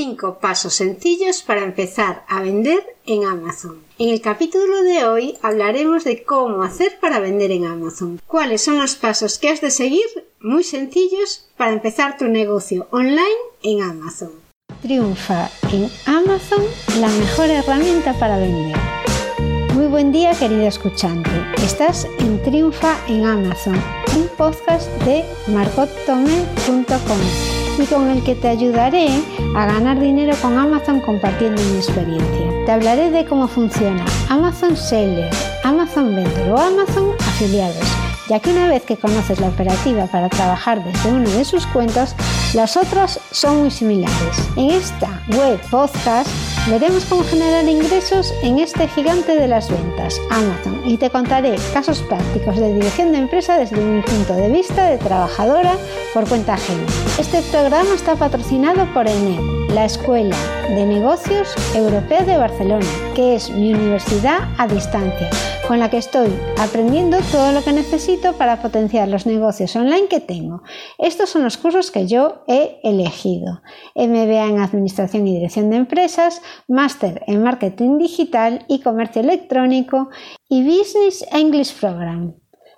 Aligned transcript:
5 0.00 0.38
pasos 0.38 0.72
sencillos 0.72 1.42
para 1.42 1.62
empezar 1.62 2.24
a 2.26 2.40
vender 2.40 2.96
en 3.04 3.24
Amazon. 3.24 3.82
En 3.98 4.08
el 4.08 4.22
capítulo 4.22 4.82
de 4.82 5.04
hoy 5.04 5.36
hablaremos 5.42 6.04
de 6.04 6.24
cómo 6.24 6.62
hacer 6.62 6.98
para 7.02 7.20
vender 7.20 7.50
en 7.50 7.66
Amazon. 7.66 8.18
¿Cuáles 8.26 8.62
son 8.62 8.78
los 8.78 8.94
pasos 8.94 9.36
que 9.36 9.50
has 9.50 9.60
de 9.60 9.70
seguir 9.70 10.06
muy 10.40 10.64
sencillos 10.64 11.50
para 11.58 11.72
empezar 11.72 12.16
tu 12.16 12.28
negocio 12.28 12.88
online 12.92 13.40
en 13.62 13.82
Amazon? 13.82 14.30
Triunfa 14.80 15.50
en 15.70 15.90
Amazon 16.06 16.64
la 16.98 17.08
mejor 17.08 17.50
herramienta 17.50 18.18
para 18.18 18.38
vender. 18.38 18.78
Muy 19.74 19.88
buen 19.88 20.12
día 20.12 20.32
querido 20.32 20.66
escuchante. 20.66 21.30
Estás 21.62 22.06
en 22.20 22.42
Triunfa 22.42 22.96
en 23.06 23.26
Amazon, 23.26 23.78
un 24.16 24.28
podcast 24.38 24.88
de 25.04 25.26
marcottome.com 25.48 27.59
y 27.82 27.86
con 27.86 28.10
el 28.10 28.22
que 28.22 28.34
te 28.34 28.48
ayudaré 28.48 29.08
a 29.56 29.66
ganar 29.66 29.98
dinero 29.98 30.36
con 30.42 30.58
Amazon 30.58 31.00
compartiendo 31.00 31.62
mi 31.62 31.76
experiencia. 31.76 32.64
Te 32.66 32.72
hablaré 32.72 33.10
de 33.10 33.24
cómo 33.24 33.48
funciona 33.48 34.04
Amazon 34.28 34.76
Seller, 34.76 35.30
Amazon 35.64 36.14
Vendor 36.14 36.50
o 36.50 36.60
Amazon 36.60 37.12
Afiliados, 37.20 37.86
ya 38.28 38.38
que 38.40 38.50
una 38.50 38.68
vez 38.68 38.82
que 38.82 38.96
conoces 38.96 39.40
la 39.40 39.48
operativa 39.48 40.06
para 40.06 40.28
trabajar 40.28 40.84
desde 40.84 41.12
uno 41.12 41.30
de 41.30 41.44
sus 41.44 41.66
cuentos, 41.66 42.14
las 42.54 42.76
otras 42.76 43.20
son 43.30 43.60
muy 43.60 43.70
similares. 43.70 44.36
En 44.56 44.70
esta 44.70 45.22
web 45.28 45.60
podcast 45.70 46.28
Veremos 46.68 47.04
cómo 47.06 47.24
generar 47.24 47.66
ingresos 47.66 48.32
en 48.42 48.58
este 48.58 48.86
gigante 48.86 49.34
de 49.34 49.48
las 49.48 49.70
ventas, 49.70 50.20
Amazon, 50.30 50.82
y 50.84 50.98
te 50.98 51.10
contaré 51.10 51.56
casos 51.72 52.02
prácticos 52.02 52.56
de 52.58 52.74
dirección 52.74 53.12
de 53.12 53.18
empresa 53.18 53.56
desde 53.56 53.76
mi 53.76 54.02
punto 54.02 54.34
de 54.34 54.50
vista 54.50 54.84
de 54.84 54.98
trabajadora 54.98 55.76
por 56.12 56.28
cuenta 56.28 56.54
ajena. 56.54 56.84
Este 57.18 57.40
programa 57.50 57.94
está 57.94 58.14
patrocinado 58.14 58.86
por 58.92 59.08
ENEP, 59.08 59.59
la 59.74 59.84
Escuela 59.84 60.36
de 60.68 60.84
Negocios 60.84 61.54
Europea 61.74 62.22
de 62.22 62.36
Barcelona, 62.36 62.86
que 63.14 63.36
es 63.36 63.50
mi 63.50 63.72
universidad 63.72 64.48
a 64.58 64.66
distancia 64.66 65.30
con 65.68 65.78
la 65.78 65.88
que 65.88 65.98
estoy 65.98 66.28
aprendiendo 66.58 67.18
todo 67.30 67.52
lo 67.52 67.62
que 67.62 67.72
necesito 67.72 68.32
para 68.32 68.60
potenciar 68.60 69.06
los 69.06 69.24
negocios 69.24 69.76
online 69.76 70.08
que 70.08 70.18
tengo. 70.18 70.62
Estos 70.98 71.30
son 71.30 71.44
los 71.44 71.56
cursos 71.56 71.92
que 71.92 72.08
yo 72.08 72.42
he 72.48 72.80
elegido. 72.82 73.62
MBA 73.94 74.46
en 74.46 74.58
Administración 74.58 75.28
y 75.28 75.34
Dirección 75.34 75.70
de 75.70 75.76
Empresas, 75.76 76.42
Máster 76.66 77.22
en 77.28 77.44
Marketing 77.44 77.98
Digital 77.98 78.64
y 78.66 78.80
Comercio 78.80 79.22
Electrónico 79.22 80.08
y 80.48 80.64
Business 80.64 81.24
English 81.30 81.78
Program. 81.78 82.34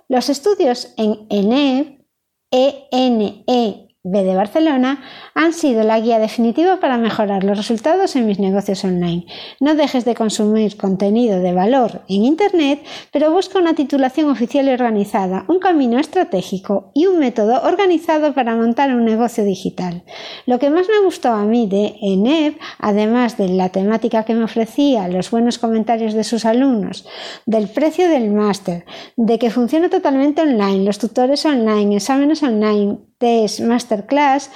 Los 0.08 0.28
estudios 0.28 0.92
en 0.98 1.26
ENE, 1.30 2.04
ENE 2.50 3.81
B 4.04 4.24
de 4.24 4.34
Barcelona 4.34 5.00
han 5.32 5.52
sido 5.52 5.84
la 5.84 6.00
guía 6.00 6.18
definitiva 6.18 6.80
para 6.80 6.98
mejorar 6.98 7.44
los 7.44 7.56
resultados 7.56 8.16
en 8.16 8.26
mis 8.26 8.40
negocios 8.40 8.82
online. 8.84 9.26
No 9.60 9.76
dejes 9.76 10.04
de 10.04 10.16
consumir 10.16 10.76
contenido 10.76 11.38
de 11.38 11.52
valor 11.52 12.02
en 12.08 12.24
Internet, 12.24 12.82
pero 13.12 13.30
busca 13.30 13.60
una 13.60 13.74
titulación 13.74 14.28
oficial 14.28 14.66
y 14.66 14.72
organizada, 14.72 15.44
un 15.46 15.60
camino 15.60 16.00
estratégico 16.00 16.90
y 16.94 17.06
un 17.06 17.20
método 17.20 17.62
organizado 17.62 18.34
para 18.34 18.56
montar 18.56 18.92
un 18.92 19.04
negocio 19.04 19.44
digital. 19.44 20.02
Lo 20.46 20.58
que 20.58 20.70
más 20.70 20.88
me 20.88 21.04
gustó 21.04 21.28
a 21.28 21.44
mí 21.44 21.68
de 21.68 21.94
ENEP, 22.02 22.58
además 22.80 23.36
de 23.36 23.50
la 23.50 23.68
temática 23.68 24.24
que 24.24 24.34
me 24.34 24.42
ofrecía, 24.42 25.06
los 25.06 25.30
buenos 25.30 25.58
comentarios 25.58 26.14
de 26.14 26.24
sus 26.24 26.44
alumnos, 26.44 27.06
del 27.46 27.68
precio 27.68 28.08
del 28.08 28.32
máster, 28.32 28.84
de 29.16 29.38
que 29.38 29.50
funciona 29.50 29.88
totalmente 29.88 30.42
online, 30.42 30.84
los 30.84 30.98
tutores 30.98 31.46
online, 31.46 31.94
exámenes 31.94 32.42
online, 32.42 32.98
test, 33.22 33.60
masterclass, 33.60 34.50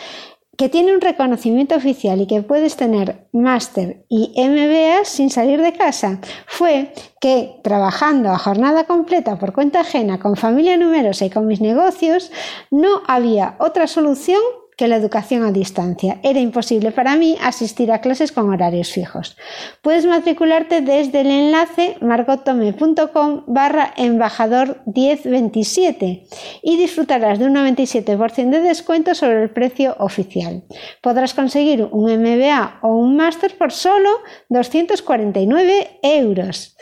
que 0.56 0.68
tiene 0.68 0.92
un 0.92 1.00
reconocimiento 1.00 1.76
oficial 1.76 2.20
y 2.20 2.26
que 2.26 2.42
puedes 2.42 2.76
tener 2.76 3.28
máster 3.32 4.04
y 4.08 4.32
MBA 4.36 5.04
sin 5.04 5.30
salir 5.30 5.60
de 5.62 5.72
casa, 5.72 6.18
fue 6.46 6.92
que 7.20 7.60
trabajando 7.62 8.30
a 8.30 8.38
jornada 8.38 8.84
completa 8.84 9.38
por 9.38 9.52
cuenta 9.52 9.80
ajena, 9.80 10.18
con 10.18 10.36
familia 10.36 10.76
numerosa 10.76 11.26
y 11.26 11.30
con 11.30 11.46
mis 11.46 11.60
negocios, 11.60 12.32
no 12.70 13.02
había 13.06 13.54
otra 13.60 13.86
solución 13.86 14.40
que 14.76 14.88
la 14.88 14.96
educación 14.96 15.42
a 15.42 15.52
distancia. 15.52 16.20
Era 16.22 16.38
imposible 16.38 16.92
para 16.92 17.16
mí 17.16 17.36
asistir 17.42 17.90
a 17.90 18.00
clases 18.00 18.30
con 18.30 18.50
horarios 18.50 18.92
fijos. 18.92 19.36
Puedes 19.82 20.04
matricularte 20.06 20.82
desde 20.82 21.22
el 21.22 21.30
enlace 21.30 21.96
margotome.com 22.00 23.44
barra 23.46 23.94
embajador 23.96 24.82
1027 24.86 26.26
y 26.62 26.76
disfrutarás 26.76 27.38
de 27.38 27.46
un 27.46 27.54
97% 27.54 28.50
de 28.50 28.60
descuento 28.60 29.14
sobre 29.14 29.42
el 29.42 29.50
precio 29.50 29.96
oficial. 29.98 30.64
Podrás 31.00 31.32
conseguir 31.32 31.88
un 31.90 32.04
MBA 32.04 32.80
o 32.82 32.88
un 32.96 33.16
máster 33.16 33.56
por 33.56 33.72
solo 33.72 34.10
249 34.50 36.00
euros 36.02 36.76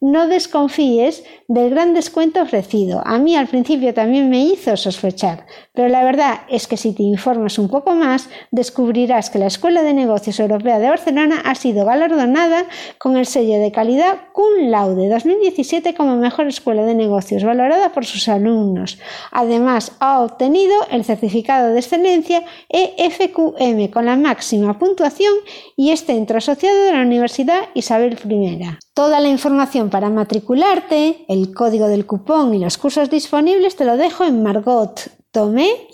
no 0.00 0.28
desconfíes 0.28 1.24
del 1.46 1.70
gran 1.70 1.94
descuento 1.94 2.40
ofrecido. 2.40 3.02
A 3.04 3.18
mí 3.18 3.36
al 3.36 3.48
principio 3.48 3.92
también 3.92 4.30
me 4.30 4.40
hizo 4.44 4.76
sospechar, 4.76 5.46
pero 5.74 5.88
la 5.88 6.04
verdad 6.04 6.40
es 6.48 6.66
que 6.66 6.76
si 6.76 6.94
te 6.94 7.02
informas 7.02 7.58
un 7.58 7.68
poco 7.68 7.94
más, 7.94 8.28
descubrirás 8.50 9.30
que 9.30 9.38
la 9.38 9.46
Escuela 9.46 9.82
de 9.82 9.92
Negocios 9.92 10.40
Europea 10.40 10.78
de 10.78 10.88
Barcelona 10.88 11.42
ha 11.44 11.54
sido 11.54 11.84
galardonada 11.84 12.64
con 12.98 13.16
el 13.16 13.26
sello 13.26 13.58
de 13.58 13.72
calidad 13.72 14.20
Cum 14.32 14.70
Laude 14.70 15.08
2017 15.08 15.94
como 15.94 16.16
mejor 16.16 16.46
escuela 16.46 16.84
de 16.84 16.94
negocios, 16.94 17.44
valorada 17.44 17.92
por 17.92 18.06
sus 18.06 18.28
alumnos. 18.28 18.98
Además, 19.32 19.92
ha 20.00 20.20
obtenido 20.20 20.74
el 20.90 21.04
certificado 21.04 21.72
de 21.72 21.80
excelencia 21.80 22.42
EFQM 22.68 23.88
con 23.90 24.06
la 24.06 24.16
máxima 24.16 24.78
puntuación 24.78 25.34
y 25.76 25.90
es 25.90 26.04
centro 26.04 26.38
asociado 26.38 26.84
de 26.84 26.92
la 26.92 27.02
Universidad 27.02 27.68
Isabel 27.74 28.18
I. 28.28 28.89
Toda 28.94 29.20
la 29.20 29.28
información 29.28 29.88
para 29.88 30.10
matricularte, 30.10 31.24
el 31.28 31.54
código 31.54 31.86
del 31.86 32.06
cupón 32.06 32.54
y 32.54 32.58
los 32.58 32.76
cursos 32.76 33.08
disponibles 33.08 33.76
te 33.76 33.84
lo 33.84 33.96
dejo 33.96 34.24
en 34.24 34.42
margottomé, 34.42 35.88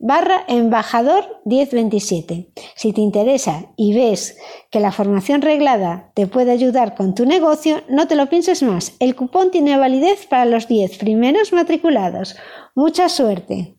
barra 0.00 0.44
embajador 0.48 1.40
1027. 1.44 2.52
Si 2.74 2.92
te 2.92 3.00
interesa 3.02 3.66
y 3.76 3.94
ves 3.94 4.36
que 4.70 4.80
la 4.80 4.90
formación 4.90 5.42
reglada 5.42 6.10
te 6.14 6.26
puede 6.26 6.50
ayudar 6.50 6.96
con 6.96 7.14
tu 7.14 7.24
negocio, 7.24 7.82
no 7.88 8.08
te 8.08 8.16
lo 8.16 8.28
pienses 8.28 8.62
más. 8.62 8.94
El 8.98 9.14
cupón 9.14 9.50
tiene 9.50 9.76
validez 9.76 10.26
para 10.26 10.46
los 10.46 10.66
10 10.66 10.98
primeros 10.98 11.52
matriculados. 11.52 12.34
Mucha 12.74 13.08
suerte. 13.08 13.76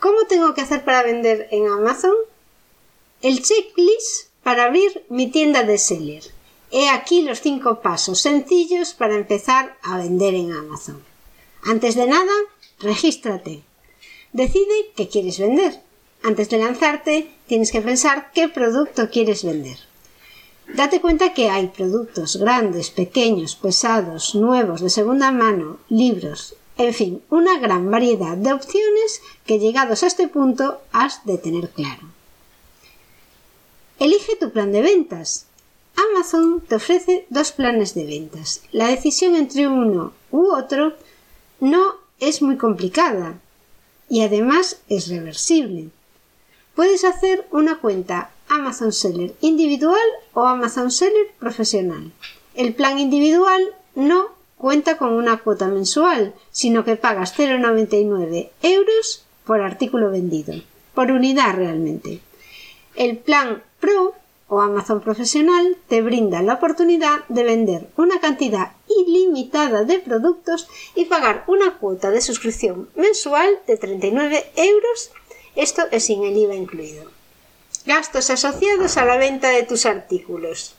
¿Cómo 0.00 0.18
tengo 0.28 0.52
que 0.52 0.60
hacer 0.60 0.84
para 0.84 1.02
vender 1.02 1.48
en 1.50 1.66
Amazon? 1.66 2.12
El 3.22 3.42
checklist 3.42 4.25
para 4.46 4.66
abrir 4.66 5.04
mi 5.08 5.26
tienda 5.26 5.64
de 5.64 5.76
seller. 5.76 6.22
He 6.70 6.88
aquí 6.88 7.22
los 7.22 7.40
cinco 7.40 7.80
pasos 7.82 8.20
sencillos 8.20 8.94
para 8.94 9.16
empezar 9.16 9.76
a 9.82 9.98
vender 9.98 10.34
en 10.36 10.52
Amazon. 10.52 11.02
Antes 11.64 11.96
de 11.96 12.06
nada, 12.06 12.36
regístrate. 12.78 13.64
Decide 14.32 14.92
qué 14.94 15.08
quieres 15.08 15.40
vender. 15.40 15.82
Antes 16.22 16.48
de 16.48 16.58
lanzarte, 16.58 17.28
tienes 17.48 17.72
que 17.72 17.80
pensar 17.80 18.30
qué 18.32 18.48
producto 18.48 19.10
quieres 19.10 19.42
vender. 19.42 19.78
Date 20.72 21.00
cuenta 21.00 21.34
que 21.34 21.50
hay 21.50 21.66
productos 21.66 22.36
grandes, 22.36 22.90
pequeños, 22.90 23.56
pesados, 23.56 24.36
nuevos, 24.36 24.80
de 24.80 24.90
segunda 24.90 25.32
mano, 25.32 25.80
libros, 25.88 26.54
en 26.78 26.94
fin, 26.94 27.20
una 27.30 27.58
gran 27.58 27.90
variedad 27.90 28.36
de 28.36 28.52
opciones 28.52 29.22
que 29.44 29.58
llegados 29.58 30.04
a 30.04 30.06
este 30.06 30.28
punto 30.28 30.82
has 30.92 31.24
de 31.24 31.36
tener 31.36 31.70
claro. 31.70 32.15
Elige 33.98 34.36
tu 34.36 34.50
plan 34.50 34.72
de 34.72 34.82
ventas. 34.82 35.46
Amazon 35.96 36.60
te 36.60 36.74
ofrece 36.74 37.26
dos 37.30 37.52
planes 37.52 37.94
de 37.94 38.04
ventas. 38.04 38.60
La 38.70 38.88
decisión 38.88 39.34
entre 39.34 39.68
uno 39.68 40.12
u 40.30 40.54
otro 40.54 40.92
no 41.60 41.94
es 42.20 42.42
muy 42.42 42.58
complicada 42.58 43.38
y 44.10 44.20
además 44.20 44.80
es 44.90 45.08
reversible. 45.08 45.88
Puedes 46.74 47.04
hacer 47.04 47.46
una 47.50 47.78
cuenta 47.78 48.30
Amazon 48.50 48.92
Seller 48.92 49.34
individual 49.40 50.06
o 50.34 50.42
Amazon 50.42 50.90
Seller 50.90 51.28
profesional. 51.38 52.12
El 52.54 52.74
plan 52.74 52.98
individual 52.98 53.62
no 53.94 54.26
cuenta 54.58 54.98
con 54.98 55.14
una 55.14 55.38
cuota 55.38 55.68
mensual, 55.68 56.34
sino 56.50 56.84
que 56.84 56.96
pagas 56.96 57.34
0,99 57.34 58.50
euros 58.60 59.24
por 59.46 59.62
artículo 59.62 60.10
vendido, 60.10 60.54
por 60.94 61.10
unidad 61.10 61.54
realmente. 61.54 62.20
El 62.94 63.18
plan 63.18 63.62
Pro 63.86 64.14
o 64.48 64.60
Amazon 64.60 65.00
Profesional 65.00 65.76
te 65.86 66.02
brinda 66.02 66.42
la 66.42 66.54
oportunidad 66.54 67.24
de 67.28 67.44
vender 67.44 67.86
una 67.96 68.18
cantidad 68.18 68.72
ilimitada 68.88 69.84
de 69.84 70.00
productos 70.00 70.66
y 70.96 71.04
pagar 71.04 71.44
una 71.46 71.78
cuota 71.78 72.10
de 72.10 72.20
suscripción 72.20 72.88
mensual 72.96 73.60
de 73.68 73.76
39 73.76 74.44
euros. 74.56 75.12
Esto 75.54 75.82
es 75.92 76.06
sin 76.06 76.24
el 76.24 76.36
IVA 76.36 76.56
incluido. 76.56 77.12
Gastos 77.84 78.28
asociados 78.30 78.96
a 78.96 79.04
la 79.04 79.18
venta 79.18 79.50
de 79.50 79.62
tus 79.62 79.86
artículos. 79.86 80.74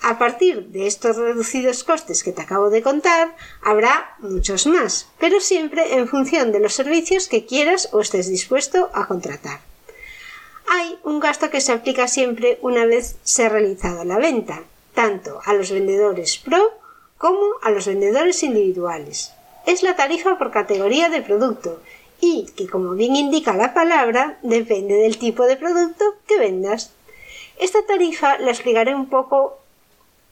A 0.00 0.18
partir 0.18 0.68
de 0.68 0.86
estos 0.86 1.18
reducidos 1.18 1.84
costes 1.84 2.22
que 2.24 2.32
te 2.32 2.40
acabo 2.40 2.70
de 2.70 2.80
contar, 2.80 3.36
habrá 3.62 4.16
muchos 4.20 4.66
más, 4.66 5.06
pero 5.18 5.38
siempre 5.38 5.96
en 5.96 6.08
función 6.08 6.50
de 6.50 6.60
los 6.60 6.72
servicios 6.72 7.28
que 7.28 7.44
quieras 7.44 7.90
o 7.92 8.00
estés 8.00 8.30
dispuesto 8.30 8.88
a 8.94 9.06
contratar. 9.06 9.69
Hay 10.72 11.00
un 11.02 11.18
gasto 11.18 11.50
que 11.50 11.60
se 11.60 11.72
aplica 11.72 12.06
siempre 12.06 12.60
una 12.62 12.84
vez 12.84 13.16
se 13.24 13.44
ha 13.44 13.48
realizado 13.48 14.04
la 14.04 14.18
venta, 14.18 14.62
tanto 14.94 15.40
a 15.44 15.52
los 15.52 15.72
vendedores 15.72 16.38
pro 16.38 16.62
como 17.18 17.40
a 17.62 17.72
los 17.72 17.88
vendedores 17.88 18.44
individuales. 18.44 19.32
Es 19.66 19.82
la 19.82 19.96
tarifa 19.96 20.38
por 20.38 20.52
categoría 20.52 21.08
de 21.08 21.22
producto 21.22 21.82
y 22.20 22.46
que, 22.56 22.68
como 22.68 22.92
bien 22.92 23.16
indica 23.16 23.56
la 23.56 23.74
palabra, 23.74 24.38
depende 24.42 24.94
del 24.94 25.18
tipo 25.18 25.44
de 25.46 25.56
producto 25.56 26.04
que 26.28 26.38
vendas. 26.38 26.92
Esta 27.58 27.84
tarifa 27.84 28.38
la 28.38 28.52
explicaré 28.52 28.94
un 28.94 29.08
poco 29.08 29.58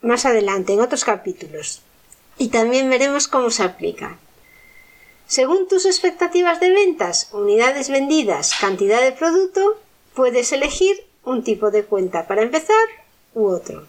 más 0.03 0.25
adelante 0.25 0.73
en 0.73 0.81
otros 0.81 1.05
capítulos 1.05 1.83
y 2.39 2.51
también 2.51 2.89
veremos 2.89 3.27
cómo 3.27 3.51
se 3.51 3.65
aplica. 3.65 4.19
Según 5.27 5.67
tus 5.67 5.85
expectativas 5.85 6.61
de 6.61 6.71
ventas, 6.71 7.29
unidades 7.33 7.91
vendidas, 7.91 8.55
cantidad 8.61 9.01
de 9.01 9.11
producto, 9.11 9.81
puedes 10.19 10.51
elegir 10.51 11.07
un 11.23 11.45
tipo 11.45 11.71
de 11.71 11.85
cuenta 11.85 12.27
para 12.27 12.43
empezar 12.43 12.75
u 13.35 13.47
otro. 13.47 13.87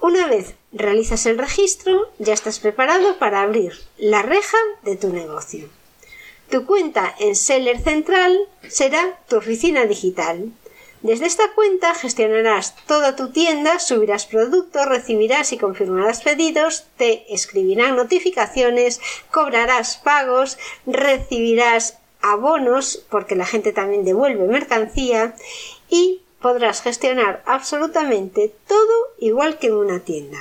Una 0.00 0.28
vez 0.28 0.54
realizas 0.70 1.26
el 1.26 1.38
registro, 1.38 2.08
ya 2.20 2.32
estás 2.32 2.60
preparado 2.60 3.18
para 3.18 3.42
abrir 3.42 3.72
la 3.98 4.22
reja 4.22 4.58
de 4.84 4.94
tu 4.94 5.08
negocio. 5.08 5.68
Tu 6.50 6.64
cuenta 6.66 7.16
en 7.18 7.34
Seller 7.34 7.82
Central 7.82 8.38
será 8.68 9.18
tu 9.28 9.38
oficina 9.38 9.86
digital. 9.86 10.52
Desde 11.00 11.26
esta 11.26 11.52
cuenta 11.52 11.96
gestionarás 11.96 12.76
toda 12.86 13.16
tu 13.16 13.32
tienda, 13.32 13.80
subirás 13.80 14.26
productos, 14.26 14.86
recibirás 14.86 15.52
y 15.52 15.58
confirmarás 15.58 16.22
pedidos, 16.22 16.84
te 16.96 17.34
escribirán 17.34 17.96
notificaciones, 17.96 19.00
cobrarás 19.32 19.96
pagos, 19.96 20.58
recibirás 20.86 21.98
abonos 22.22 23.04
porque 23.10 23.34
la 23.34 23.46
gente 23.46 23.72
también 23.72 24.04
devuelve 24.04 24.46
mercancía 24.46 25.34
y 25.88 26.22
podrás 26.40 26.82
gestionar 26.82 27.42
absolutamente 27.46 28.52
todo 28.66 29.14
igual 29.18 29.58
que 29.58 29.68
en 29.68 29.74
una 29.74 30.00
tienda. 30.00 30.38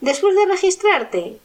Después 0.00 0.34
de 0.34 0.46
registrarte, 0.46 1.38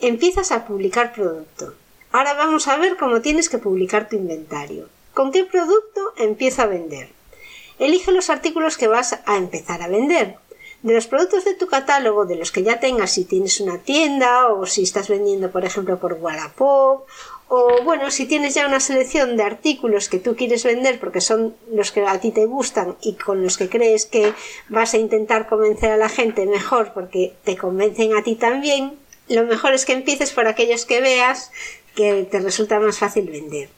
empiezas 0.00 0.52
a 0.52 0.66
publicar 0.66 1.12
producto. 1.12 1.74
Ahora 2.12 2.34
vamos 2.34 2.68
a 2.68 2.76
ver 2.76 2.96
cómo 2.96 3.20
tienes 3.20 3.48
que 3.48 3.58
publicar 3.58 4.08
tu 4.08 4.16
inventario. 4.16 4.88
¿Con 5.14 5.32
qué 5.32 5.44
producto 5.44 6.12
empiezo 6.16 6.62
a 6.62 6.66
vender? 6.66 7.08
Elige 7.78 8.12
los 8.12 8.30
artículos 8.30 8.76
que 8.76 8.88
vas 8.88 9.18
a 9.24 9.36
empezar 9.36 9.82
a 9.82 9.88
vender. 9.88 10.36
De 10.86 10.94
los 10.94 11.08
productos 11.08 11.44
de 11.44 11.54
tu 11.54 11.66
catálogo, 11.66 12.26
de 12.26 12.36
los 12.36 12.52
que 12.52 12.62
ya 12.62 12.78
tengas 12.78 13.10
si 13.10 13.24
tienes 13.24 13.58
una 13.60 13.78
tienda 13.78 14.46
o 14.52 14.66
si 14.66 14.84
estás 14.84 15.08
vendiendo, 15.08 15.50
por 15.50 15.64
ejemplo, 15.64 15.98
por 15.98 16.12
Wallapop 16.12 17.08
o 17.48 17.82
bueno, 17.82 18.12
si 18.12 18.26
tienes 18.26 18.54
ya 18.54 18.68
una 18.68 18.78
selección 18.78 19.36
de 19.36 19.42
artículos 19.42 20.08
que 20.08 20.20
tú 20.20 20.36
quieres 20.36 20.62
vender 20.62 21.00
porque 21.00 21.20
son 21.20 21.56
los 21.72 21.90
que 21.90 22.06
a 22.06 22.20
ti 22.20 22.30
te 22.30 22.46
gustan 22.46 22.96
y 23.02 23.14
con 23.14 23.42
los 23.42 23.56
que 23.56 23.68
crees 23.68 24.06
que 24.06 24.32
vas 24.68 24.94
a 24.94 24.98
intentar 24.98 25.48
convencer 25.48 25.90
a 25.90 25.96
la 25.96 26.08
gente 26.08 26.46
mejor 26.46 26.92
porque 26.94 27.34
te 27.42 27.56
convencen 27.56 28.16
a 28.16 28.22
ti 28.22 28.36
también, 28.36 28.92
lo 29.26 29.42
mejor 29.42 29.74
es 29.74 29.86
que 29.86 29.92
empieces 29.92 30.30
por 30.30 30.46
aquellos 30.46 30.86
que 30.86 31.00
veas 31.00 31.50
que 31.96 32.28
te 32.30 32.38
resulta 32.38 32.78
más 32.78 33.00
fácil 33.00 33.28
vender. 33.28 33.68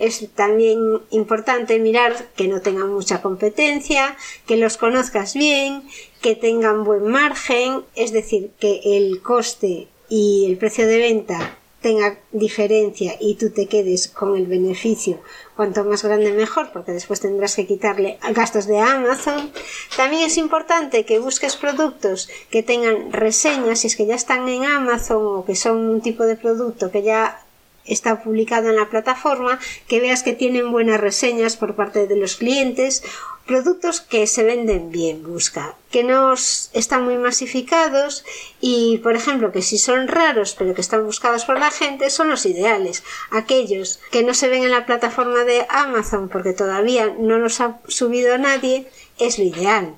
Es 0.00 0.26
también 0.34 0.80
importante 1.10 1.78
mirar 1.78 2.30
que 2.34 2.48
no 2.48 2.62
tengan 2.62 2.90
mucha 2.92 3.20
competencia, 3.20 4.16
que 4.46 4.56
los 4.56 4.78
conozcas 4.78 5.34
bien, 5.34 5.84
que 6.22 6.34
tengan 6.34 6.84
buen 6.84 7.06
margen, 7.06 7.82
es 7.94 8.10
decir, 8.10 8.50
que 8.58 8.80
el 8.82 9.20
coste 9.20 9.88
y 10.08 10.46
el 10.46 10.56
precio 10.56 10.86
de 10.86 10.98
venta 10.98 11.58
tenga 11.82 12.18
diferencia 12.32 13.14
y 13.20 13.34
tú 13.34 13.50
te 13.50 13.66
quedes 13.66 14.08
con 14.08 14.36
el 14.36 14.46
beneficio 14.46 15.20
cuanto 15.56 15.84
más 15.84 16.02
grande 16.02 16.32
mejor 16.32 16.70
porque 16.72 16.92
después 16.92 17.20
tendrás 17.20 17.56
que 17.56 17.66
quitarle 17.66 18.18
gastos 18.34 18.66
de 18.66 18.78
Amazon. 18.78 19.50
También 19.96 20.22
es 20.22 20.36
importante 20.36 21.04
que 21.04 21.18
busques 21.18 21.56
productos 21.56 22.28
que 22.50 22.62
tengan 22.62 23.12
reseñas 23.12 23.80
si 23.80 23.88
es 23.88 23.96
que 23.96 24.06
ya 24.06 24.14
están 24.14 24.48
en 24.48 24.64
Amazon 24.64 25.22
o 25.26 25.44
que 25.44 25.56
son 25.56 25.76
un 25.78 26.00
tipo 26.00 26.24
de 26.24 26.36
producto 26.36 26.90
que 26.90 27.02
ya 27.02 27.44
está 27.90 28.22
publicado 28.22 28.70
en 28.70 28.76
la 28.76 28.88
plataforma, 28.88 29.58
que 29.88 30.00
veas 30.00 30.22
que 30.22 30.32
tienen 30.32 30.72
buenas 30.72 31.00
reseñas 31.00 31.56
por 31.56 31.74
parte 31.74 32.06
de 32.06 32.16
los 32.16 32.36
clientes, 32.36 33.02
productos 33.46 34.00
que 34.00 34.26
se 34.26 34.44
venden 34.44 34.90
bien, 34.90 35.24
busca, 35.24 35.74
que 35.90 36.04
no 36.04 36.34
están 36.34 37.04
muy 37.04 37.16
masificados 37.16 38.24
y, 38.60 38.98
por 38.98 39.16
ejemplo, 39.16 39.50
que 39.50 39.60
si 39.60 39.76
son 39.76 40.06
raros 40.06 40.54
pero 40.56 40.74
que 40.74 40.80
están 40.80 41.04
buscados 41.04 41.44
por 41.44 41.58
la 41.58 41.70
gente, 41.70 42.10
son 42.10 42.30
los 42.30 42.46
ideales. 42.46 43.02
Aquellos 43.30 43.98
que 44.12 44.22
no 44.22 44.34
se 44.34 44.48
ven 44.48 44.62
en 44.62 44.70
la 44.70 44.86
plataforma 44.86 45.44
de 45.44 45.66
Amazon 45.68 46.28
porque 46.28 46.52
todavía 46.52 47.12
no 47.18 47.38
los 47.38 47.60
ha 47.60 47.80
subido 47.88 48.38
nadie, 48.38 48.88
es 49.18 49.38
lo 49.38 49.44
ideal. 49.44 49.96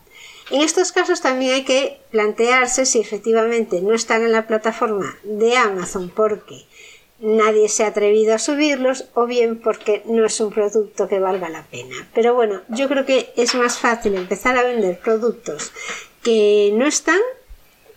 En 0.50 0.60
estos 0.60 0.92
casos 0.92 1.20
también 1.20 1.54
hay 1.54 1.64
que 1.64 2.00
plantearse 2.10 2.84
si 2.84 3.00
efectivamente 3.00 3.80
no 3.80 3.94
están 3.94 4.22
en 4.22 4.32
la 4.32 4.46
plataforma 4.46 5.16
de 5.24 5.56
Amazon 5.56 6.10
porque 6.14 6.66
nadie 7.22 7.68
se 7.68 7.84
ha 7.84 7.88
atrevido 7.88 8.34
a 8.34 8.38
subirlos 8.38 9.06
o 9.14 9.26
bien 9.26 9.60
porque 9.60 10.02
no 10.06 10.26
es 10.26 10.40
un 10.40 10.50
producto 10.50 11.08
que 11.08 11.20
valga 11.20 11.48
la 11.48 11.64
pena. 11.64 11.94
Pero 12.14 12.34
bueno, 12.34 12.62
yo 12.68 12.88
creo 12.88 13.06
que 13.06 13.32
es 13.36 13.54
más 13.54 13.78
fácil 13.78 14.16
empezar 14.16 14.58
a 14.58 14.64
vender 14.64 14.98
productos 14.98 15.72
que 16.22 16.72
no 16.74 16.86
están, 16.86 17.20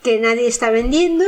que 0.04 0.20
nadie 0.20 0.48
está 0.48 0.70
vendiendo, 0.70 1.26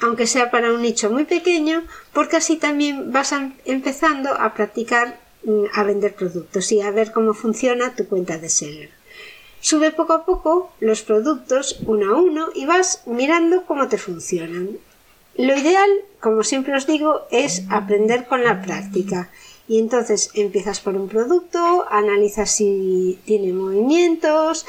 aunque 0.00 0.26
sea 0.26 0.50
para 0.50 0.72
un 0.72 0.82
nicho 0.82 1.10
muy 1.10 1.24
pequeño, 1.24 1.84
porque 2.12 2.36
así 2.36 2.56
también 2.56 3.12
vas 3.12 3.34
empezando 3.64 4.32
a 4.32 4.54
practicar 4.54 5.20
mm, 5.42 5.64
a 5.74 5.82
vender 5.82 6.14
productos 6.14 6.70
y 6.70 6.80
a 6.80 6.92
ver 6.92 7.12
cómo 7.12 7.34
funciona 7.34 7.96
tu 7.96 8.06
cuenta 8.06 8.38
de 8.38 8.48
seller. 8.48 8.90
Sube 9.60 9.90
poco 9.90 10.12
a 10.12 10.24
poco 10.24 10.72
los 10.78 11.02
productos 11.02 11.78
uno 11.86 12.14
a 12.14 12.20
uno 12.20 12.50
y 12.54 12.66
vas 12.66 13.02
mirando 13.06 13.64
cómo 13.64 13.88
te 13.88 13.98
funcionan. 13.98 14.78
Lo 15.36 15.56
ideal, 15.56 15.90
como 16.20 16.44
siempre 16.44 16.76
os 16.76 16.86
digo, 16.86 17.22
es 17.30 17.64
aprender 17.70 18.26
con 18.26 18.44
la 18.44 18.62
práctica. 18.62 19.30
Y 19.66 19.78
entonces 19.78 20.30
empiezas 20.34 20.80
por 20.80 20.94
un 20.94 21.08
producto, 21.08 21.86
analizas 21.90 22.50
si 22.50 23.18
tiene 23.24 23.52
movimientos, 23.52 24.66